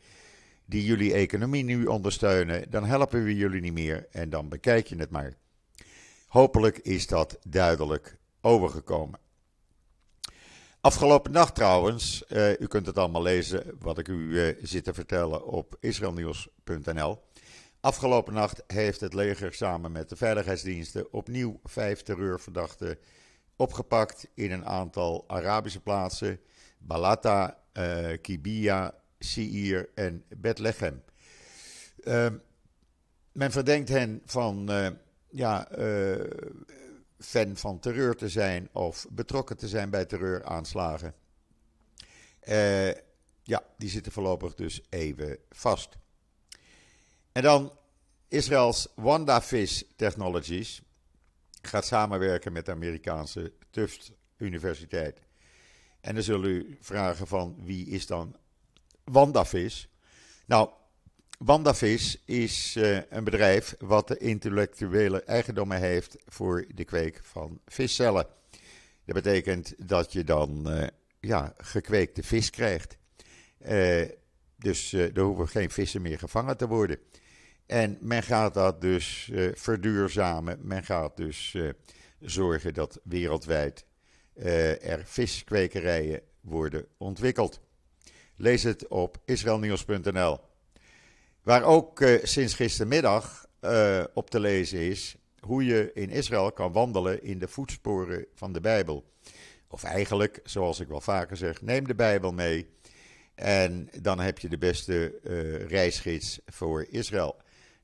die 0.65 0.85
jullie 0.85 1.13
economie 1.13 1.63
nu 1.63 1.85
ondersteunen, 1.85 2.69
dan 2.69 2.85
helpen 2.85 3.23
we 3.23 3.35
jullie 3.35 3.61
niet 3.61 3.73
meer 3.73 4.07
en 4.11 4.29
dan 4.29 4.49
bekijk 4.49 4.87
je 4.87 4.95
het 4.95 5.09
maar. 5.09 5.33
Hopelijk 6.27 6.77
is 6.77 7.07
dat 7.07 7.39
duidelijk 7.47 8.17
overgekomen. 8.45 9.19
Afgelopen 10.81 11.31
nacht 11.31 11.55
trouwens, 11.55 12.23
uh, 12.29 12.59
u 12.59 12.67
kunt 12.67 12.85
het 12.85 12.97
allemaal 12.97 13.21
lezen 13.21 13.77
wat 13.79 13.97
ik 13.97 14.07
u 14.07 14.13
uh, 14.13 14.55
zit 14.61 14.83
te 14.83 14.93
vertellen 14.93 15.45
op 15.45 15.77
israelnieuws.nl. 15.79 17.19
afgelopen 17.79 18.33
nacht 18.33 18.63
heeft 18.67 19.01
het 19.01 19.13
leger 19.13 19.53
samen 19.53 19.91
met 19.91 20.09
de 20.09 20.15
veiligheidsdiensten 20.15 21.13
opnieuw 21.13 21.59
vijf 21.63 22.01
terreurverdachten 22.01 22.97
opgepakt 23.55 24.27
in 24.33 24.51
een 24.51 24.65
aantal 24.65 25.23
Arabische 25.27 25.81
plaatsen: 25.81 26.39
Balata, 26.77 27.57
uh, 27.73 28.17
Kibia, 28.21 28.93
Siir 29.19 29.89
en 29.95 30.23
Bethlehem. 30.37 31.03
Uh, 32.03 32.27
men 33.31 33.51
verdenkt 33.51 33.89
hen 33.89 34.21
van 34.25 34.69
ja, 35.29 35.67
fan 37.19 37.57
van 37.57 37.79
terreur 37.79 38.15
te 38.15 38.29
zijn 38.29 38.69
of 38.71 39.05
betrokken 39.09 39.57
te 39.57 39.67
zijn 39.67 39.89
bij 39.89 40.05
terreuraanslagen. 40.05 41.13
ja, 43.43 43.63
die 43.77 43.89
zitten 43.89 44.11
voorlopig 44.11 44.55
dus 44.55 44.81
even 44.89 45.37
vast. 45.49 45.97
En 47.31 47.41
dan 47.41 47.71
Israëls 48.27 48.87
WandaFish 48.95 49.81
Technologies 49.95 50.81
gaat 51.61 51.85
samenwerken 51.85 52.53
met 52.53 52.65
de 52.65 52.71
Amerikaanse 52.71 53.53
Tufts 53.69 54.11
Universiteit. 54.37 55.21
En 56.01 56.13
dan 56.13 56.23
zullen 56.23 56.49
u 56.49 56.77
vragen 56.81 57.27
van 57.27 57.55
wie 57.63 57.87
is 57.87 58.07
dan 58.07 58.35
WandaFish? 59.03 59.85
Nou, 60.45 60.69
WandaFish 61.37 62.15
is 62.25 62.75
uh, 62.75 62.99
een 63.09 63.23
bedrijf 63.23 63.75
wat 63.79 64.07
de 64.07 64.17
intellectuele 64.17 65.23
eigendommen 65.23 65.79
heeft 65.79 66.17
voor 66.25 66.65
de 66.75 66.83
kweek 66.83 67.19
van 67.23 67.59
viscellen. 67.65 68.27
Dat 69.05 69.15
betekent 69.15 69.87
dat 69.87 70.11
je 70.11 70.23
dan 70.23 70.71
uh, 70.71 70.87
ja, 71.19 71.53
gekweekte 71.57 72.23
vis 72.23 72.49
krijgt. 72.49 72.97
Uh, 73.69 74.05
dus 74.55 74.93
er 74.93 75.19
hoeven 75.19 75.47
geen 75.47 75.69
vissen 75.69 76.01
meer 76.01 76.19
gevangen 76.19 76.57
te 76.57 76.67
worden. 76.67 76.99
En 77.65 77.97
men 78.01 78.23
gaat 78.23 78.53
dat 78.53 78.81
dus 78.81 79.31
verduurzamen. 79.53 80.59
Men 80.61 80.83
gaat 80.83 81.17
dus 81.17 81.57
zorgen 82.19 82.73
dat 82.73 82.99
wereldwijd 83.03 83.85
er 84.81 85.01
viskwekerijen 85.05 86.21
worden 86.41 86.85
ontwikkeld. 86.97 87.59
Lees 88.35 88.63
het 88.63 88.87
op 88.87 89.17
israelnieuws.nl. 89.25 90.39
Waar 91.45 91.63
ook 91.63 92.03
sinds 92.23 92.53
gistermiddag 92.53 93.45
op 94.13 94.29
te 94.29 94.39
lezen 94.39 94.79
is 94.79 95.15
hoe 95.39 95.65
je 95.65 95.91
in 95.93 96.09
Israël 96.09 96.51
kan 96.51 96.71
wandelen 96.71 97.23
in 97.23 97.39
de 97.39 97.47
voetsporen 97.47 98.25
van 98.33 98.53
de 98.53 98.61
Bijbel. 98.61 99.13
Of 99.67 99.83
eigenlijk, 99.83 100.39
zoals 100.43 100.79
ik 100.79 100.87
wel 100.87 101.01
vaker 101.01 101.37
zeg, 101.37 101.61
neem 101.61 101.87
de 101.87 101.95
Bijbel 101.95 102.31
mee. 102.31 102.69
En 103.35 103.89
dan 104.01 104.19
heb 104.19 104.39
je 104.39 104.49
de 104.49 104.57
beste 104.57 105.19
reisgids 105.67 106.39
voor 106.45 106.85
Israël. 106.89 107.35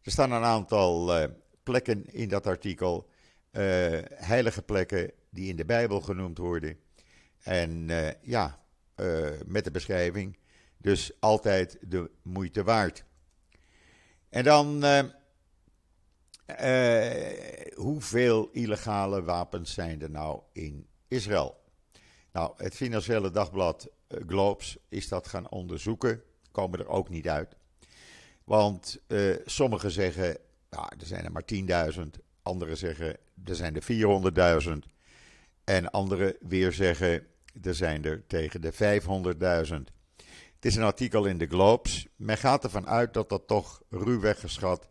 Er 0.01 0.11
staan 0.11 0.31
een 0.31 0.43
aantal 0.43 1.21
uh, 1.21 1.27
plekken 1.63 2.05
in 2.13 2.29
dat 2.29 2.47
artikel, 2.47 3.09
uh, 3.51 3.61
heilige 4.13 4.61
plekken 4.61 5.11
die 5.29 5.49
in 5.49 5.55
de 5.55 5.65
Bijbel 5.65 6.01
genoemd 6.01 6.37
worden. 6.37 6.77
En 7.39 7.89
uh, 7.89 8.09
ja, 8.21 8.59
met 9.45 9.63
de 9.63 9.71
beschrijving, 9.71 10.37
dus 10.77 11.11
altijd 11.19 11.77
de 11.81 12.11
moeite 12.21 12.63
waard. 12.63 13.03
En 14.31 14.43
dan, 14.43 14.83
hoeveel 17.75 18.49
illegale 18.51 19.23
wapens 19.23 19.73
zijn 19.73 20.01
er 20.01 20.09
nou 20.09 20.41
in 20.53 20.87
Israël? 21.07 21.59
Nou, 22.31 22.53
het 22.57 22.75
Financiële 22.75 23.31
Dagblad 23.31 23.89
Globes 24.07 24.77
is 24.89 25.07
dat 25.07 25.27
gaan 25.27 25.49
onderzoeken, 25.49 26.21
komen 26.51 26.79
er 26.79 26.87
ook 26.87 27.09
niet 27.09 27.29
uit. 27.29 27.55
Want 28.43 29.01
sommigen 29.45 29.91
zeggen, 29.91 30.37
nou, 30.69 30.87
er 30.99 31.05
zijn 31.05 31.25
er 31.25 31.31
maar 31.31 31.91
10.000. 31.93 32.01
Anderen 32.41 32.77
zeggen, 32.77 33.17
er 33.45 33.55
zijn 33.55 33.75
er 33.75 33.83
400.000. 34.63 34.71
En 35.63 35.91
anderen 35.91 36.35
weer 36.39 36.71
zeggen, 36.71 37.27
er 37.61 37.75
zijn 37.75 38.05
er 38.05 38.27
tegen 38.27 38.61
de 38.61 38.73
500.000. 39.89 40.00
Het 40.61 40.71
is 40.71 40.77
een 40.77 40.83
artikel 40.83 41.25
in 41.25 41.37
de 41.37 41.47
Globes. 41.47 42.07
Men 42.15 42.37
gaat 42.37 42.63
ervan 42.63 42.87
uit 42.87 43.13
dat 43.13 43.29
dat 43.29 43.47
toch 43.47 43.81
ruwweg 43.89 44.39
geschat 44.39 44.89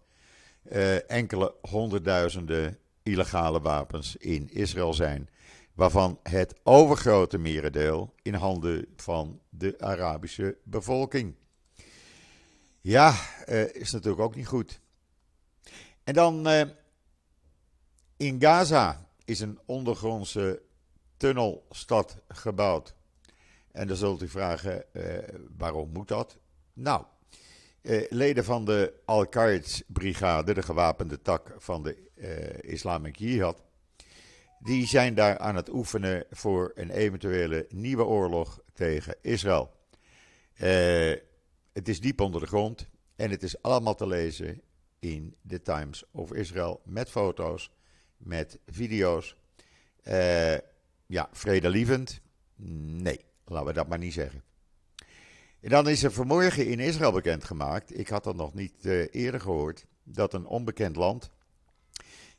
uh, 0.73 1.11
enkele 1.11 1.55
honderdduizenden 1.61 2.79
illegale 3.03 3.61
wapens 3.61 4.17
in 4.17 4.49
Israël 4.49 4.95
zijn. 4.95 5.29
Waarvan 5.75 6.19
het 6.23 6.61
overgrote 6.63 7.39
merendeel 7.39 8.15
in 8.23 8.35
handen 8.35 8.87
van 8.97 9.41
de 9.49 9.75
Arabische 9.79 10.57
bevolking. 10.65 11.35
Ja, 12.81 13.15
uh, 13.49 13.75
is 13.75 13.91
natuurlijk 13.91 14.23
ook 14.23 14.35
niet 14.35 14.47
goed. 14.47 14.81
En 16.05 16.15
dan 16.15 16.49
uh, 16.49 16.63
in 18.17 18.41
Gaza 18.41 19.07
is 19.25 19.41
een 19.41 19.59
ondergrondse 19.67 20.63
tunnelstad 21.17 22.17
gebouwd. 22.29 22.95
En 23.73 23.89
dan 23.89 23.97
zult 23.97 24.23
u 24.23 24.29
vragen, 24.29 24.85
uh, 24.93 25.19
waarom 25.57 25.91
moet 25.93 26.09
dat? 26.09 26.39
Nou, 26.73 27.05
leden 28.09 28.45
van 28.45 28.65
de 28.65 28.93
Al-Qaeda-brigade, 29.05 30.55
de 30.55 30.63
gewapende 30.63 31.23
tak 31.23 31.55
van 31.59 31.83
de 31.83 32.61
Islamic 32.61 33.17
Jihad, 33.17 33.63
die 34.59 34.87
zijn 34.87 35.15
daar 35.15 35.39
aan 35.39 35.57
het 35.57 35.73
oefenen 35.73 36.25
voor 36.31 36.73
een 36.75 36.91
eventuele 36.91 37.67
nieuwe 37.69 38.05
oorlog 38.05 38.61
tegen 38.73 39.15
Israël. 39.23 39.71
Eh 40.55 41.17
het 41.73 41.89
is 41.89 42.01
diep 42.01 42.21
onder 42.21 42.41
de 42.41 42.47
grond 42.47 42.89
en 43.17 43.31
het 43.31 43.43
is 43.43 43.63
allemaal 43.63 43.95
te 43.95 44.07
lezen 44.07 44.63
in 44.99 45.37
de 45.43 45.63
Times 45.63 46.05
of 46.11 46.33
Israel 46.33 46.81
met 46.85 47.11
foto's, 47.11 47.71
met 48.17 48.59
video's. 48.67 49.37
Uh, 50.05 50.57
ja, 51.07 51.29
vredelievend? 51.33 52.21
Nee, 52.57 53.25
laten 53.51 53.67
we 53.67 53.73
dat 53.73 53.89
maar 53.89 53.99
niet 53.99 54.13
zeggen. 54.13 54.43
En 55.61 55.71
dan 55.71 55.89
is 55.89 56.03
er 56.03 56.13
vanmorgen 56.13 56.67
in 56.67 56.79
Israël 56.79 57.13
bekendgemaakt, 57.13 57.99
ik 57.99 58.09
had 58.09 58.25
dat 58.25 58.37
nog 58.37 58.55
niet 58.55 58.75
uh, 58.83 59.07
eerder 59.11 59.41
gehoord, 59.41 59.87
dat 60.03 60.35
een 60.35 60.47
onbekend 60.47 60.97
land 60.97 61.31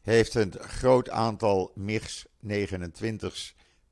heeft 0.01 0.34
een 0.36 0.53
groot 0.60 1.10
aantal 1.10 1.72
MiG-29 1.75 2.25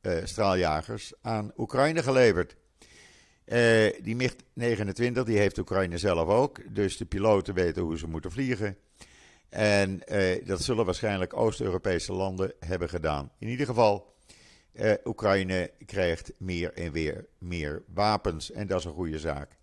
uh, 0.02 0.18
straaljagers 0.24 1.14
aan 1.22 1.52
Oekraïne 1.58 2.04
geleverd. 2.04 2.56
Uh, 3.46 3.94
die 4.02 4.16
MiG-29 4.16 5.24
die 5.24 5.38
heeft 5.38 5.58
Oekraïne 5.58 5.98
zelf 5.98 6.28
ook, 6.28 6.76
dus 6.76 6.98
de 6.98 7.06
piloten 7.06 7.54
weten 7.54 7.82
hoe 7.82 7.98
ze 7.98 8.08
moeten 8.08 8.32
vliegen. 8.32 8.78
En 9.50 10.02
dat 10.44 10.62
zullen 10.62 10.86
waarschijnlijk 10.86 11.38
Oost-Europese 11.38 12.14
landen 12.14 12.54
hebben 12.60 12.90
gedaan. 12.90 13.32
In 13.40 13.48
ieder 13.48 13.66
geval, 13.66 14.14
uh, 14.74 14.94
Oekraïne 15.04 15.72
krijgt 15.86 16.32
meer 16.38 16.74
en 16.74 16.92
weer 16.92 17.26
meer 17.38 17.84
wapens 17.94 18.52
en 18.52 18.68
dat 18.68 18.80
is 18.80 18.86
een 18.86 18.94
goede 18.94 19.20
zaak. 19.20 19.58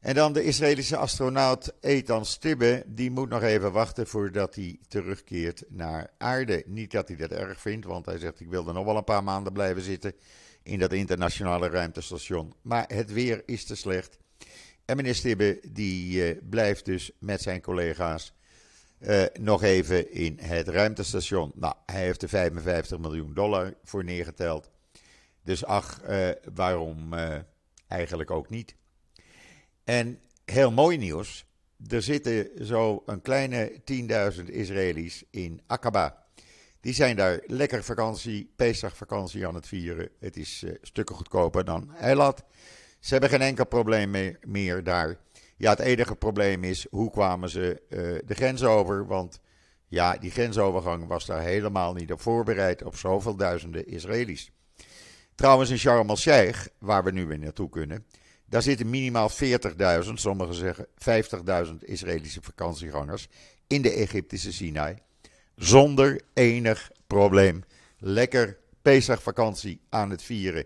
En 0.00 0.14
dan 0.14 0.32
de 0.32 0.44
Israëlische 0.44 0.96
astronaut 0.96 1.72
Ethan 1.80 2.26
Stibbe, 2.26 2.82
die 2.86 3.10
moet 3.10 3.28
nog 3.28 3.42
even 3.42 3.72
wachten 3.72 4.06
voordat 4.06 4.54
hij 4.54 4.78
terugkeert 4.88 5.62
naar 5.68 6.10
aarde. 6.18 6.62
Niet 6.66 6.90
dat 6.90 7.08
hij 7.08 7.16
dat 7.16 7.30
erg 7.30 7.60
vindt, 7.60 7.86
want 7.86 8.06
hij 8.06 8.18
zegt 8.18 8.40
ik 8.40 8.48
wil 8.48 8.66
er 8.66 8.74
nog 8.74 8.84
wel 8.84 8.96
een 8.96 9.04
paar 9.04 9.24
maanden 9.24 9.52
blijven 9.52 9.82
zitten 9.82 10.14
in 10.62 10.78
dat 10.78 10.92
internationale 10.92 11.68
ruimtestation. 11.68 12.54
Maar 12.62 12.84
het 12.88 13.12
weer 13.12 13.42
is 13.46 13.64
te 13.64 13.76
slecht. 13.76 14.18
En 14.84 14.96
meneer 14.96 15.14
Stibbe 15.14 15.60
die 15.68 16.28
uh, 16.34 16.40
blijft 16.50 16.84
dus 16.84 17.10
met 17.18 17.42
zijn 17.42 17.60
collega's 17.60 18.32
uh, 19.00 19.24
nog 19.40 19.62
even 19.62 20.12
in 20.12 20.38
het 20.40 20.68
ruimtestation. 20.68 21.52
Nou, 21.54 21.74
hij 21.86 22.00
heeft 22.00 22.22
er 22.22 22.28
55 22.28 22.98
miljoen 22.98 23.34
dollar 23.34 23.74
voor 23.84 24.04
neergeteld. 24.04 24.70
Dus 25.42 25.64
ach, 25.64 26.00
uh, 26.08 26.28
waarom 26.54 27.14
eigenlijk 27.86 28.30
ook 28.30 28.48
niet? 28.48 28.74
En 29.84 30.20
heel 30.44 30.70
mooi 30.70 30.96
nieuws. 30.96 31.44
Er 31.86 32.02
zitten 32.02 32.66
zo 32.66 33.02
een 33.06 33.22
kleine 33.22 33.80
10.000 34.38 34.44
Israëli's 34.44 35.24
in 35.30 35.60
Aqaba. 35.66 36.26
Die 36.80 36.94
zijn 36.94 37.16
daar 37.16 37.40
lekker 37.46 37.84
vakantie, 37.84 38.52
Pesach 38.56 38.96
vakantie 38.96 39.46
aan 39.46 39.54
het 39.54 39.66
vieren. 39.66 40.08
Het 40.18 40.36
is 40.36 40.64
stukken 40.82 41.16
goedkoper 41.16 41.64
dan 41.64 41.94
Eilat. 41.94 42.44
Ze 43.00 43.12
hebben 43.12 43.30
geen 43.30 43.40
enkel 43.40 43.66
probleem 43.66 44.36
meer, 44.46 44.84
daar. 44.84 45.18
Ja, 45.60 45.70
het 45.70 45.78
enige 45.78 46.16
probleem 46.16 46.64
is, 46.64 46.86
hoe 46.90 47.10
kwamen 47.10 47.48
ze 47.48 47.82
uh, 47.88 47.98
de 48.26 48.34
grens 48.34 48.62
over? 48.62 49.06
Want 49.06 49.40
ja, 49.88 50.16
die 50.16 50.30
grensovergang 50.30 51.06
was 51.06 51.26
daar 51.26 51.42
helemaal 51.42 51.92
niet 51.92 52.12
op 52.12 52.20
voorbereid 52.20 52.82
op 52.82 52.96
zoveel 52.96 53.36
duizenden 53.36 53.86
Israëli's. 53.86 54.50
Trouwens 55.34 55.70
in 55.70 55.78
Sharm 55.78 56.08
el-Sheikh, 56.08 56.66
waar 56.78 57.04
we 57.04 57.12
nu 57.12 57.26
weer 57.26 57.38
naartoe 57.38 57.68
kunnen, 57.68 58.06
daar 58.46 58.62
zitten 58.62 58.90
minimaal 58.90 59.30
40.000, 60.04 60.12
sommigen 60.14 60.54
zeggen 60.54 60.86
50.000 61.66 61.72
Israëlische 61.80 62.42
vakantiegangers 62.42 63.28
in 63.66 63.82
de 63.82 63.90
Egyptische 63.90 64.52
Sinai 64.52 64.96
zonder 65.56 66.20
enig 66.34 66.90
probleem. 67.06 67.64
Lekker 67.98 68.58
Pesach-vakantie 68.82 69.80
aan 69.88 70.10
het 70.10 70.22
vieren. 70.22 70.64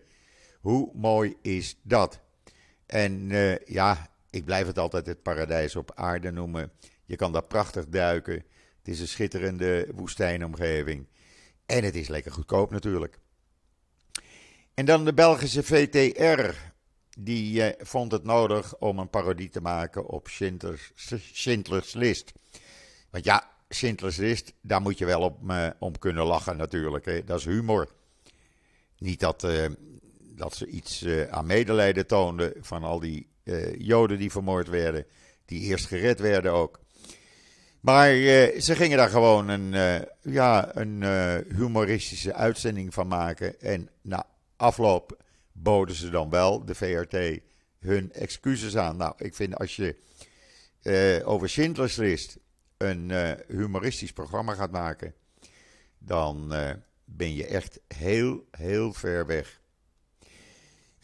Hoe 0.60 0.90
mooi 0.92 1.36
is 1.42 1.78
dat? 1.82 2.20
En 2.86 3.30
uh, 3.30 3.56
ja, 3.58 4.12
ik 4.34 4.44
blijf 4.44 4.66
het 4.66 4.78
altijd 4.78 5.06
het 5.06 5.22
paradijs 5.22 5.76
op 5.76 5.92
aarde 5.94 6.30
noemen. 6.30 6.72
Je 7.04 7.16
kan 7.16 7.32
daar 7.32 7.44
prachtig 7.44 7.88
duiken. 7.88 8.34
Het 8.78 8.88
is 8.88 9.00
een 9.00 9.08
schitterende 9.08 9.88
woestijnomgeving. 9.94 11.06
En 11.66 11.84
het 11.84 11.94
is 11.94 12.08
lekker 12.08 12.32
goedkoop 12.32 12.70
natuurlijk. 12.70 13.18
En 14.74 14.84
dan 14.84 15.04
de 15.04 15.14
Belgische 15.14 15.62
VTR. 15.62 16.54
Die 17.18 17.62
eh, 17.62 17.86
vond 17.86 18.12
het 18.12 18.24
nodig 18.24 18.76
om 18.78 18.98
een 18.98 19.10
parodie 19.10 19.48
te 19.48 19.60
maken 19.60 20.06
op 20.06 20.28
Schindler's, 20.28 20.92
Schindler's 21.32 21.92
List. 21.92 22.32
Want 23.10 23.24
ja, 23.24 23.50
Schindler's 23.68 24.16
List, 24.16 24.54
daar 24.60 24.80
moet 24.80 24.98
je 24.98 25.04
wel 25.04 25.20
op, 25.20 25.38
uh, 25.50 25.68
om 25.78 25.98
kunnen 25.98 26.24
lachen 26.24 26.56
natuurlijk. 26.56 27.04
Hè? 27.04 27.24
Dat 27.24 27.38
is 27.38 27.44
humor. 27.44 27.88
Niet 28.98 29.20
dat, 29.20 29.44
uh, 29.44 29.66
dat 30.20 30.54
ze 30.54 30.66
iets 30.66 31.02
uh, 31.02 31.28
aan 31.28 31.46
medelijden 31.46 32.06
toonden 32.06 32.52
van 32.60 32.82
al 32.82 33.00
die 33.00 33.32
Joden 33.78 34.18
die 34.18 34.30
vermoord 34.30 34.68
werden. 34.68 35.06
Die 35.44 35.60
eerst 35.60 35.86
gered 35.86 36.20
werden 36.20 36.52
ook. 36.52 36.80
Maar 37.80 38.08
ze 38.58 38.74
gingen 38.76 38.96
daar 38.96 39.08
gewoon 39.08 39.48
een, 39.48 39.70
ja, 40.22 40.76
een 40.76 41.02
humoristische 41.56 42.34
uitzending 42.34 42.94
van 42.94 43.06
maken. 43.06 43.60
En 43.60 43.88
na 44.02 44.26
afloop 44.56 45.22
boden 45.52 45.94
ze 45.94 46.10
dan 46.10 46.30
wel, 46.30 46.64
de 46.64 46.74
VRT, 46.74 47.40
hun 47.80 48.12
excuses 48.12 48.76
aan. 48.76 48.96
Nou, 48.96 49.14
ik 49.16 49.34
vind 49.34 49.58
als 49.58 49.76
je 49.76 49.96
over 51.24 51.48
Schindler's 51.48 51.96
List 51.96 52.38
een 52.76 53.12
humoristisch 53.48 54.12
programma 54.12 54.54
gaat 54.54 54.70
maken, 54.70 55.14
dan 55.98 56.54
ben 57.04 57.34
je 57.34 57.46
echt 57.46 57.80
heel, 57.88 58.46
heel 58.50 58.92
ver 58.92 59.26
weg. 59.26 59.60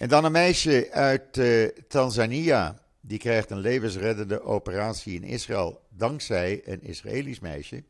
En 0.00 0.08
dan 0.08 0.24
een 0.24 0.32
meisje 0.32 0.88
uit 0.90 1.36
uh, 1.36 1.68
Tanzania. 1.88 2.78
Die 3.00 3.18
krijgt 3.18 3.50
een 3.50 3.58
levensreddende 3.58 4.42
operatie 4.42 5.14
in 5.14 5.24
Israël 5.24 5.80
dankzij 5.88 6.62
een 6.64 6.82
Israëlisch 6.82 7.40
meisje. 7.40 7.84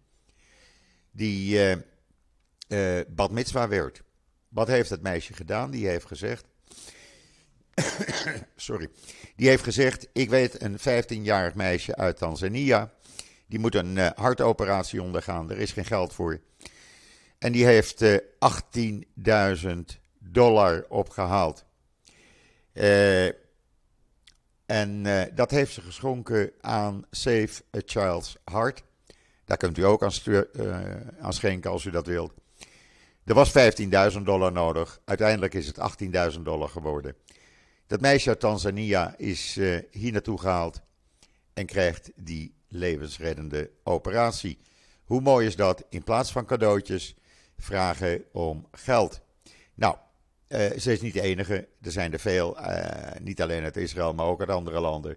Die 1.11 1.77
bad 3.09 3.31
mitzwa 3.31 3.69
werd. 3.69 4.03
Wat 4.49 4.69
heeft 4.69 4.91
het 4.91 5.03
meisje 5.03 5.33
gedaan? 5.33 5.71
Die 5.71 5.87
heeft 5.87 6.07
gezegd. 6.07 6.45
sorry. 8.57 8.89
Die 9.37 9.49
heeft 9.49 9.63
gezegd: 9.63 10.09
Ik 10.13 10.31
weet 10.31 10.63
een 10.63 10.79
15-jarig 10.79 11.55
meisje 11.55 11.97
uit 11.97 12.17
Tanzania 12.17 12.93
die 13.51 13.59
moet 13.59 13.75
een 13.75 13.97
uh, 13.97 14.11
hartoperatie 14.15 15.03
ondergaan. 15.03 15.51
Er 15.51 15.59
is 15.59 15.73
geen 15.73 15.85
geld 15.85 16.13
voor. 16.13 16.41
En 17.39 17.53
die 17.53 17.65
heeft 17.65 18.03
uh, 18.03 18.15
eh, 18.15 18.59
18.000 19.65 19.79
dollar 20.19 20.85
opgehaald. 20.89 21.65
Uh, 22.73 23.27
en 24.67 25.03
dat 25.35 25.51
heeft 25.51 25.73
ze 25.73 25.81
geschonken 25.81 26.53
aan 26.61 27.05
Save 27.11 27.63
a 27.77 27.81
Child's 27.85 28.37
Heart. 28.45 28.83
Daar 29.45 29.57
kunt 29.57 29.79
u 29.79 29.85
ook 29.85 30.03
aan, 30.03 30.13
aan 31.21 31.33
schenken 31.33 31.71
als 31.71 31.85
u 31.85 31.91
dat 31.91 32.07
wilt. 32.07 32.33
Er 33.25 33.35
was 33.35 33.53
15.000 34.17 34.23
dollar 34.23 34.53
nodig. 34.53 35.01
Uiteindelijk 35.05 35.55
is 35.55 35.67
het 35.67 35.79
18.000 36.35 36.41
dollar 36.41 36.69
geworden. 36.69 37.17
Dat 37.87 38.01
meisje 38.01 38.29
uit 38.29 38.41
Tanzania 38.41 39.15
is 39.17 39.55
hier 39.91 40.13
naartoe 40.13 40.41
gehaald 40.41 40.81
en 41.55 41.67
krijgt 41.67 42.11
die 42.17 42.55
levensreddende 42.69 43.71
operatie. 43.85 44.59
Hoe 45.05 45.21
mooi 45.21 45.47
is 45.47 45.57
dat? 45.57 45.85
In 45.89 46.05
plaats 46.05 46.33
van 46.33 46.47
cadeautjes 46.47 47.15
vragen 47.59 48.25
om 48.33 48.67
geld. 48.73 49.21
Nou, 49.75 49.97
uh, 50.51 50.79
ze 50.79 50.93
is 50.93 51.01
niet 51.01 51.15
de 51.15 51.21
enige. 51.21 51.69
Er 51.83 51.93
zijn 51.93 52.13
er 52.13 52.19
veel, 52.19 52.59
uh, 52.59 53.11
niet 53.21 53.43
alleen 53.43 53.63
uit 53.63 53.77
Israël, 53.77 54.15
maar 54.15 54.27
ook 54.27 54.41
uit 54.41 54.49
andere 54.49 54.81
landen, 54.81 55.17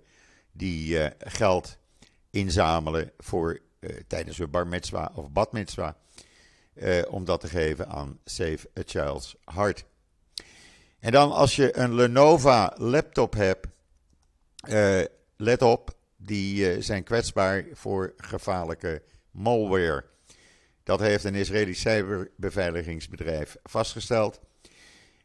die 0.52 0.94
uh, 0.94 1.08
geld 1.18 1.78
inzamelen 2.30 3.12
voor 3.18 3.60
tijdens 4.08 4.38
hun 4.38 4.50
bar 4.50 4.68
mitzwa 4.68 5.12
of 5.16 5.32
bad 5.32 5.52
mitzwa. 5.52 5.98
om 7.10 7.26
dat 7.26 7.40
te 7.40 7.48
geven 7.48 7.88
aan 7.88 8.20
Save 8.26 8.70
a 8.80 8.82
Child's 8.86 9.36
Heart. 9.46 9.86
En 11.00 11.12
dan 11.12 11.32
als 11.32 11.56
je 11.56 11.78
een 11.78 11.96
Lenovo 11.96 12.70
laptop 12.76 13.34
hebt, 13.34 13.68
let 15.38 15.62
op, 15.62 15.96
die 16.26 16.72
eh, 16.72 16.82
zijn 16.82 17.04
kwetsbaar 17.04 17.66
voor 17.74 18.14
gevaarlijke 18.18 19.02
malware. 19.32 20.04
Dat 20.84 21.00
heeft 21.00 21.24
een 21.24 21.36
Israëlisch 21.36 21.80
cyberbeveiligingsbedrijf 21.80 23.58
vastgesteld. 23.64 24.40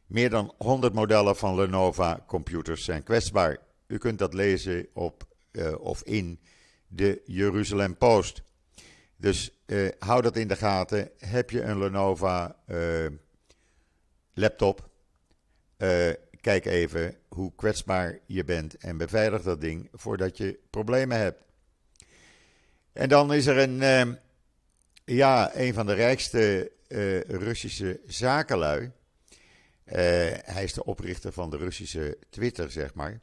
Meer 0.08 0.30
dan 0.30 0.54
100 0.58 0.94
modellen 0.94 1.36
van 1.36 1.54
Lenovo 1.54 2.16
computers 2.26 2.84
zijn 2.84 3.02
kwetsbaar. 3.02 3.58
U 3.86 3.98
kunt 3.98 4.18
dat 4.18 4.34
lezen 4.34 4.86
op 4.92 5.24
uh, 5.52 5.80
of 5.80 6.02
in 6.02 6.40
de 6.86 7.22
Jeruzalem 7.24 7.96
Post. 7.96 8.42
Dus 9.16 9.50
uh, 9.66 9.88
hou 9.98 10.22
dat 10.22 10.36
in 10.36 10.48
de 10.48 10.56
gaten. 10.56 11.10
Heb 11.18 11.50
je 11.50 11.62
een 11.62 11.78
Lenovo 11.78 12.54
uh, 12.66 13.06
laptop? 14.32 14.86
kijk 16.40 16.64
even 16.64 17.16
hoe 17.28 17.52
kwetsbaar 17.54 18.18
je 18.26 18.44
bent 18.44 18.76
en 18.76 18.96
beveilig 18.96 19.42
dat 19.42 19.60
ding 19.60 19.88
voordat 19.92 20.36
je 20.36 20.58
problemen 20.70 21.18
hebt. 21.18 21.42
En 22.92 23.08
dan 23.08 23.32
is 23.32 23.46
er 23.46 23.58
een, 23.58 24.18
ja, 25.04 25.56
een 25.56 25.74
van 25.74 25.86
de 25.86 25.92
rijkste 25.92 26.72
Russische 27.26 28.00
zakenlui. 28.06 28.92
Uh, 29.88 29.94
hij 30.42 30.64
is 30.64 30.72
de 30.72 30.84
oprichter 30.84 31.32
van 31.32 31.50
de 31.50 31.56
Russische 31.56 32.18
Twitter, 32.30 32.70
zeg 32.70 32.94
maar. 32.94 33.20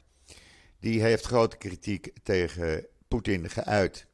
Die 0.80 1.02
heeft 1.02 1.24
grote 1.24 1.56
kritiek 1.56 2.12
tegen 2.22 2.86
Poetin 3.08 3.50
geuit. 3.50 4.06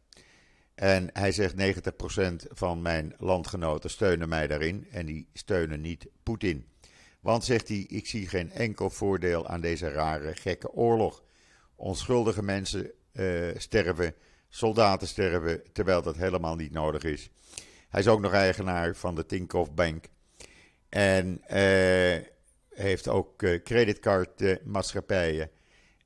En 0.74 1.10
hij 1.12 1.32
zegt 1.32 1.54
90% 1.54 2.48
van 2.50 2.82
mijn 2.82 3.14
landgenoten 3.18 3.90
steunen 3.90 4.28
mij 4.28 4.46
daarin 4.46 4.86
en 4.90 5.06
die 5.06 5.28
steunen 5.32 5.80
niet 5.80 6.06
Poetin. 6.22 6.66
Want, 7.20 7.44
zegt 7.44 7.68
hij, 7.68 7.84
ik 7.88 8.06
zie 8.06 8.28
geen 8.28 8.50
enkel 8.50 8.90
voordeel 8.90 9.48
aan 9.48 9.60
deze 9.60 9.88
rare, 9.88 10.34
gekke 10.36 10.72
oorlog. 10.72 11.22
Onschuldige 11.74 12.42
mensen 12.42 12.90
uh, 13.12 13.48
sterven, 13.56 14.14
soldaten 14.48 15.08
sterven, 15.08 15.62
terwijl 15.72 16.02
dat 16.02 16.16
helemaal 16.16 16.56
niet 16.56 16.72
nodig 16.72 17.02
is. 17.02 17.30
Hij 17.88 18.00
is 18.00 18.08
ook 18.08 18.20
nog 18.20 18.32
eigenaar 18.32 18.94
van 18.94 19.14
de 19.14 19.26
Tinkoff 19.26 19.74
Bank. 19.74 20.04
En 20.88 21.42
uh, 21.50 22.16
heeft 22.74 23.08
ook 23.08 23.42
uh, 23.42 23.62
creditcardmaatschappijen. 23.62 25.50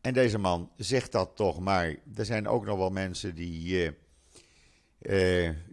En 0.00 0.12
deze 0.12 0.38
man 0.38 0.70
zegt 0.76 1.12
dat 1.12 1.30
toch 1.36 1.60
maar. 1.60 1.96
Er 2.16 2.24
zijn 2.24 2.48
ook 2.48 2.64
nog 2.64 2.78
wel 2.78 2.90
mensen 2.90 3.34
die, 3.34 3.92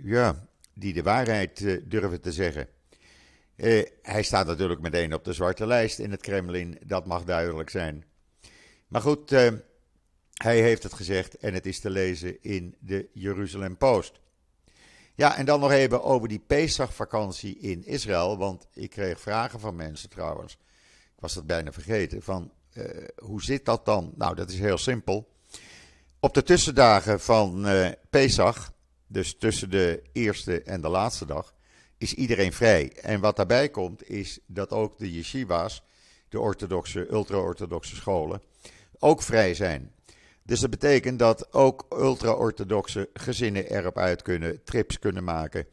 ja, 0.04 0.48
die 0.74 0.94
de 0.94 1.04
waarheid 1.04 1.80
durven 1.90 2.22
te 2.22 2.32
zeggen. 2.32 2.68
Eh, 3.56 3.84
hij 4.02 4.24
staat 4.24 4.46
natuurlijk 4.46 4.82
meteen 4.82 5.14
op 5.14 5.24
de 5.24 5.34
zwarte 5.34 5.68
lijst 5.68 6.00
in 6.00 6.12
het 6.12 6.22
Kremlin, 6.22 6.80
dat 6.86 7.06
mag 7.06 7.24
duidelijk 7.24 7.70
zijn. 7.70 8.04
Maar 8.88 9.02
goed, 9.02 9.32
eh, 9.32 9.52
hij 10.34 10.62
heeft 10.62 10.84
het 10.84 10.94
gezegd 10.94 11.38
en 11.38 11.54
het 11.54 11.66
is 11.66 11.80
te 11.80 11.90
lezen 11.90 12.38
in 12.42 12.76
de 12.80 13.10
Jeruzalem 13.14 13.78
Post. 13.78 14.20
Ja, 15.16 15.38
en 15.38 15.46
dan 15.46 15.60
nog 15.60 15.72
even 15.72 16.04
over 16.04 16.28
die 16.28 16.44
Pesach-vakantie 16.48 17.58
in 17.60 17.86
Israël, 17.86 18.38
want 18.38 18.68
ik 18.74 18.90
kreeg 18.90 19.20
vragen 19.20 19.60
van 19.60 19.76
mensen 19.76 20.10
trouwens. 20.10 20.58
Was 21.24 21.34
dat 21.34 21.46
bijna 21.46 21.72
vergeten, 21.72 22.22
van 22.22 22.52
uh, 22.74 22.86
hoe 23.18 23.44
zit 23.44 23.66
dat 23.66 23.86
dan? 23.86 24.14
Nou, 24.16 24.36
dat 24.36 24.50
is 24.50 24.60
heel 24.60 24.78
simpel. 24.78 25.28
Op 26.20 26.34
de 26.34 26.44
tussendagen 26.44 27.20
van 27.20 27.68
uh, 27.68 27.90
Pesach, 28.10 28.74
dus 29.08 29.38
tussen 29.38 29.70
de 29.70 30.02
eerste 30.12 30.62
en 30.62 30.82
de 30.82 30.90
laatste 30.90 31.26
dag, 31.26 31.54
is 31.98 32.14
iedereen 32.14 32.54
vrij. 32.54 32.92
En 33.02 33.20
wat 33.20 33.36
daarbij 33.36 33.70
komt, 33.70 34.10
is 34.10 34.40
dat 34.46 34.72
ook 34.72 34.98
de 34.98 35.12
yeshiva's, 35.12 35.84
de 36.30 36.40
orthodoxe, 36.40 37.12
ultra-orthodoxe 37.12 37.96
scholen, 37.96 38.42
ook 39.00 39.22
vrij 39.22 39.54
zijn. 39.54 39.92
Dus 40.42 40.60
dat 40.60 40.70
betekent 40.70 41.20
dat 41.20 41.54
ook 41.54 41.86
ultra-orthodoxe 41.90 43.10
gezinnen 43.14 43.70
erop 43.70 43.98
uit 43.98 44.22
kunnen, 44.22 44.64
trips 44.64 45.00
kunnen 45.00 45.24
maken, 45.24 45.68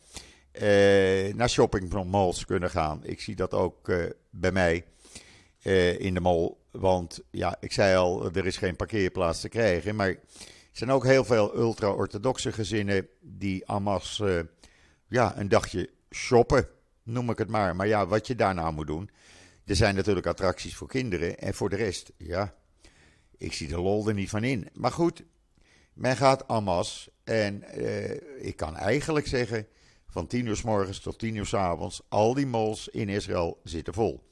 eh, 0.53 1.35
naar 1.35 1.51
shoppingmalls 1.51 2.45
kunnen 2.45 2.71
gaan. 2.71 3.05
Ik 3.05 3.21
zie 3.21 3.37
dat 3.37 3.55
ook 3.55 3.89
eh, 3.89 4.05
bij 4.31 4.53
mij 4.53 4.85
eh, 5.62 6.01
in 6.01 6.14
de 6.14 6.20
mall. 6.20 6.55
Want 6.70 7.20
ja, 7.31 7.57
ik 7.61 7.73
zei 7.73 7.96
al, 7.96 8.33
er 8.33 8.46
is 8.46 8.57
geen 8.57 8.77
parkeerplaats 8.77 9.40
te 9.40 9.49
krijgen. 9.49 9.96
Maar 9.96 10.09
er 10.09 10.18
zijn 10.73 10.90
ook 10.90 11.05
heel 11.05 11.25
veel 11.25 11.57
ultra-orthodoxe 11.57 12.53
gezinnen 12.53 13.09
die 13.20 13.66
amas 13.66 14.18
uh, 14.18 14.40
ja, 15.09 15.38
een 15.38 15.49
dagje 15.49 15.90
shoppen, 16.11 16.68
noem 17.03 17.31
ik 17.31 17.38
het 17.38 17.49
maar. 17.49 17.77
Maar 17.77 17.87
ja, 17.87 18.07
wat 18.07 18.27
je 18.27 18.35
daarna 18.35 18.70
moet 18.70 18.87
doen. 18.87 19.11
Er 19.64 19.77
zijn 19.77 19.94
natuurlijk 19.94 20.27
attracties 20.27 20.77
voor 20.77 20.88
kinderen. 20.88 21.38
En 21.38 21.55
voor 21.55 21.68
de 21.68 21.77
rest, 21.77 22.12
ja, 22.16 22.55
ik 23.37 23.53
zie 23.53 23.68
de 23.68 23.81
lol 23.81 24.09
er 24.09 24.14
niet 24.14 24.31
van 24.31 24.44
in. 24.44 24.68
Maar 24.73 24.92
goed, 24.92 25.23
men 25.92 26.16
gaat 26.16 26.49
amas. 26.49 27.11
En 27.25 27.62
eh, 27.62 28.46
ik 28.46 28.57
kan 28.57 28.77
eigenlijk 28.77 29.27
zeggen, 29.27 29.66
van 30.07 30.27
10 30.27 30.46
uur 30.46 30.57
s 30.57 30.62
morgens 30.62 31.01
tot 31.01 31.18
10 31.18 31.35
uur 31.35 31.46
s 31.46 31.55
avonds, 31.55 32.03
al 32.09 32.35
die 32.35 32.46
malls 32.46 32.88
in 32.88 33.09
Israël 33.09 33.61
zitten 33.64 33.94
vol. 33.94 34.30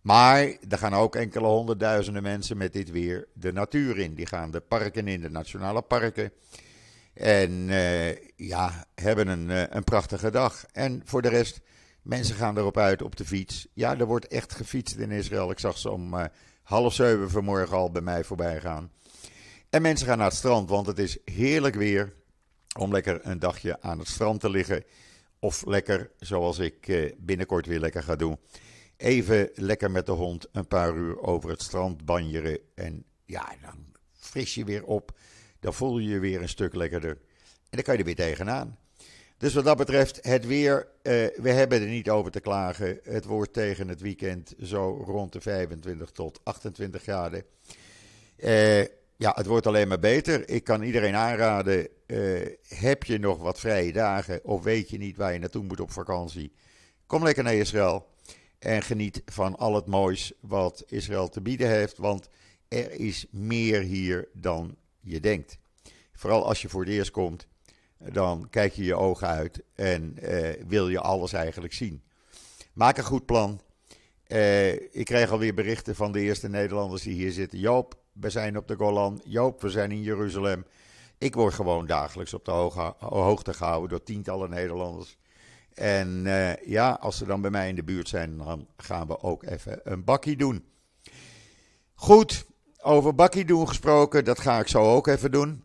Maar 0.00 0.56
er 0.68 0.78
gaan 0.78 0.94
ook 0.94 1.16
enkele 1.16 1.46
honderdduizenden 1.46 2.22
mensen 2.22 2.56
met 2.56 2.72
dit 2.72 2.90
weer 2.90 3.28
de 3.32 3.52
natuur 3.52 3.98
in. 3.98 4.14
Die 4.14 4.26
gaan 4.26 4.50
de 4.50 4.60
parken 4.60 5.08
in, 5.08 5.20
de 5.20 5.30
nationale 5.30 5.82
parken. 5.82 6.32
En 7.14 7.68
ja, 8.36 8.86
hebben 8.94 9.28
een, 9.28 9.76
een 9.76 9.84
prachtige 9.84 10.30
dag. 10.30 10.64
En 10.72 11.02
voor 11.04 11.22
de 11.22 11.28
rest, 11.28 11.60
mensen 12.02 12.34
gaan 12.34 12.58
erop 12.58 12.76
uit 12.76 13.02
op 13.02 13.16
de 13.16 13.24
fiets. 13.24 13.66
Ja, 13.74 13.98
er 13.98 14.06
wordt 14.06 14.26
echt 14.26 14.54
gefietst 14.54 14.96
in 14.96 15.10
Israël. 15.10 15.50
Ik 15.50 15.58
zag 15.58 15.78
ze 15.78 15.90
om 15.90 16.14
half 16.62 16.94
zeven 16.94 17.30
vanmorgen 17.30 17.76
al 17.76 17.90
bij 17.90 18.02
mij 18.02 18.24
voorbij 18.24 18.60
gaan. 18.60 18.90
En 19.70 19.82
mensen 19.82 20.06
gaan 20.06 20.18
naar 20.18 20.26
het 20.26 20.36
strand, 20.36 20.68
want 20.68 20.86
het 20.86 20.98
is 20.98 21.18
heerlijk 21.24 21.74
weer 21.74 22.12
om 22.78 22.92
lekker 22.92 23.20
een 23.22 23.38
dagje 23.38 23.80
aan 23.80 23.98
het 23.98 24.08
strand 24.08 24.40
te 24.40 24.50
liggen. 24.50 24.84
Of 25.38 25.66
lekker, 25.66 26.10
zoals 26.18 26.58
ik 26.58 26.88
eh, 26.88 27.12
binnenkort 27.18 27.66
weer 27.66 27.80
lekker 27.80 28.02
ga 28.02 28.16
doen, 28.16 28.38
even 29.00 29.50
lekker 29.54 29.90
met 29.90 30.06
de 30.06 30.12
hond 30.12 30.46
een 30.52 30.68
paar 30.68 30.96
uur 30.96 31.20
over 31.20 31.50
het 31.50 31.62
strand 31.62 32.04
banjeren. 32.04 32.58
En 32.74 33.04
ja, 33.24 33.54
dan 33.62 33.86
fris 34.12 34.54
je 34.54 34.64
weer 34.64 34.84
op. 34.84 35.18
Dan 35.60 35.74
voel 35.74 35.98
je 35.98 36.08
je 36.08 36.18
weer 36.18 36.42
een 36.42 36.48
stuk 36.48 36.74
lekkerder. 36.74 37.10
En 37.10 37.76
dan 37.76 37.82
kan 37.82 37.92
je 37.92 38.00
er 38.00 38.06
weer 38.06 38.14
tegenaan. 38.14 38.78
Dus 39.38 39.54
wat 39.54 39.64
dat 39.64 39.76
betreft, 39.76 40.18
het 40.22 40.46
weer, 40.46 40.76
uh, 40.78 41.12
we 41.36 41.50
hebben 41.50 41.80
er 41.80 41.86
niet 41.86 42.10
over 42.10 42.30
te 42.30 42.40
klagen. 42.40 43.00
Het 43.02 43.24
wordt 43.24 43.52
tegen 43.52 43.88
het 43.88 44.00
weekend 44.00 44.54
zo 44.62 45.02
rond 45.06 45.32
de 45.32 45.40
25 45.40 46.10
tot 46.10 46.40
28 46.42 47.02
graden. 47.02 47.44
Uh, 48.36 48.80
ja, 49.16 49.32
het 49.34 49.46
wordt 49.46 49.66
alleen 49.66 49.88
maar 49.88 49.98
beter. 49.98 50.48
Ik 50.48 50.64
kan 50.64 50.82
iedereen 50.82 51.14
aanraden, 51.14 51.88
uh, 52.06 52.46
heb 52.68 53.04
je 53.04 53.18
nog 53.18 53.38
wat 53.38 53.60
vrije 53.60 53.92
dagen 53.92 54.44
of 54.44 54.62
weet 54.62 54.90
je 54.90 54.98
niet 54.98 55.16
waar 55.16 55.32
je 55.32 55.38
naartoe 55.38 55.64
moet 55.64 55.80
op 55.80 55.90
vakantie? 55.90 56.52
Kom 57.06 57.22
lekker 57.22 57.44
naar 57.44 57.54
Israël 57.54 58.06
en 58.60 58.82
geniet 58.82 59.22
van 59.24 59.56
al 59.56 59.74
het 59.74 59.86
moois 59.86 60.32
wat 60.40 60.84
Israël 60.86 61.28
te 61.28 61.40
bieden 61.40 61.68
heeft, 61.68 61.98
want 61.98 62.28
er 62.68 62.90
is 62.90 63.26
meer 63.30 63.80
hier 63.80 64.28
dan 64.32 64.76
je 65.00 65.20
denkt. 65.20 65.58
Vooral 66.12 66.46
als 66.46 66.62
je 66.62 66.68
voor 66.68 66.80
het 66.80 66.90
eerst 66.90 67.10
komt, 67.10 67.46
dan 67.98 68.46
kijk 68.50 68.72
je 68.72 68.84
je 68.84 68.94
ogen 68.94 69.28
uit 69.28 69.62
en 69.74 70.16
uh, 70.22 70.48
wil 70.66 70.88
je 70.88 71.00
alles 71.00 71.32
eigenlijk 71.32 71.72
zien. 71.72 72.02
Maak 72.72 72.98
een 72.98 73.04
goed 73.04 73.26
plan. 73.26 73.60
Uh, 74.28 74.72
ik 74.72 75.04
krijg 75.04 75.30
alweer 75.30 75.54
berichten 75.54 75.94
van 75.94 76.12
de 76.12 76.20
eerste 76.20 76.48
Nederlanders 76.48 77.02
die 77.02 77.14
hier 77.14 77.32
zitten. 77.32 77.58
Joop, 77.58 77.94
we 78.12 78.30
zijn 78.30 78.56
op 78.56 78.68
de 78.68 78.74
Golan. 78.74 79.20
Joop, 79.24 79.60
we 79.60 79.70
zijn 79.70 79.90
in 79.90 80.02
Jeruzalem. 80.02 80.64
Ik 81.18 81.34
word 81.34 81.54
gewoon 81.54 81.86
dagelijks 81.86 82.34
op 82.34 82.44
de 82.44 82.50
hoogte 82.98 83.54
gehouden 83.54 83.88
door 83.88 84.02
tientallen 84.02 84.50
Nederlanders. 84.50 85.18
En 85.80 86.22
uh, 86.26 86.56
ja, 86.56 86.90
als 87.00 87.16
ze 87.16 87.24
dan 87.24 87.40
bij 87.40 87.50
mij 87.50 87.68
in 87.68 87.74
de 87.74 87.82
buurt 87.82 88.08
zijn, 88.08 88.36
dan 88.36 88.66
gaan 88.76 89.06
we 89.06 89.20
ook 89.20 89.44
even 89.44 89.80
een 89.84 90.04
bakkie 90.04 90.36
doen. 90.36 90.64
Goed, 91.94 92.46
over 92.82 93.14
bakkie 93.14 93.44
doen 93.44 93.68
gesproken, 93.68 94.24
dat 94.24 94.40
ga 94.40 94.58
ik 94.58 94.68
zo 94.68 94.94
ook 94.94 95.06
even 95.06 95.30
doen. 95.30 95.64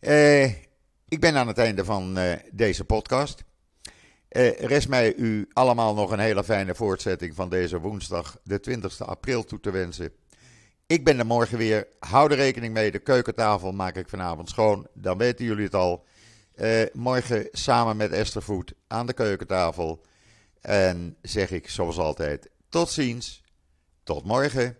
Uh, 0.00 0.44
ik 1.08 1.20
ben 1.20 1.36
aan 1.36 1.46
het 1.46 1.58
einde 1.58 1.84
van 1.84 2.18
uh, 2.18 2.32
deze 2.52 2.84
podcast. 2.84 3.44
rest 4.58 4.88
mij 4.88 5.14
u 5.14 5.48
allemaal 5.52 5.94
nog 5.94 6.10
een 6.10 6.18
hele 6.18 6.44
fijne 6.44 6.74
voortzetting 6.74 7.34
van 7.34 7.48
deze 7.48 7.80
woensdag, 7.80 8.38
de 8.42 8.60
20 8.60 9.00
april, 9.00 9.44
toe 9.44 9.60
te 9.60 9.70
wensen. 9.70 10.12
Ik 10.86 11.04
ben 11.04 11.18
er 11.18 11.26
morgen 11.26 11.58
weer. 11.58 11.86
Hou 11.98 12.30
er 12.30 12.36
rekening 12.36 12.74
mee. 12.74 12.90
De 12.90 12.98
keukentafel 12.98 13.72
maak 13.72 13.96
ik 13.96 14.08
vanavond 14.08 14.48
schoon. 14.48 14.86
Dan 14.94 15.18
weten 15.18 15.44
jullie 15.44 15.64
het 15.64 15.74
al. 15.74 16.04
Uh, 16.60 16.82
morgen 16.92 17.48
samen 17.52 17.96
met 17.96 18.12
Esther 18.12 18.42
Voet 18.42 18.72
aan 18.86 19.06
de 19.06 19.12
keukentafel. 19.12 20.04
En 20.60 21.16
zeg 21.22 21.50
ik 21.50 21.68
zoals 21.68 21.98
altijd: 21.98 22.50
tot 22.68 22.90
ziens. 22.90 23.42
Tot 24.02 24.24
morgen. 24.24 24.76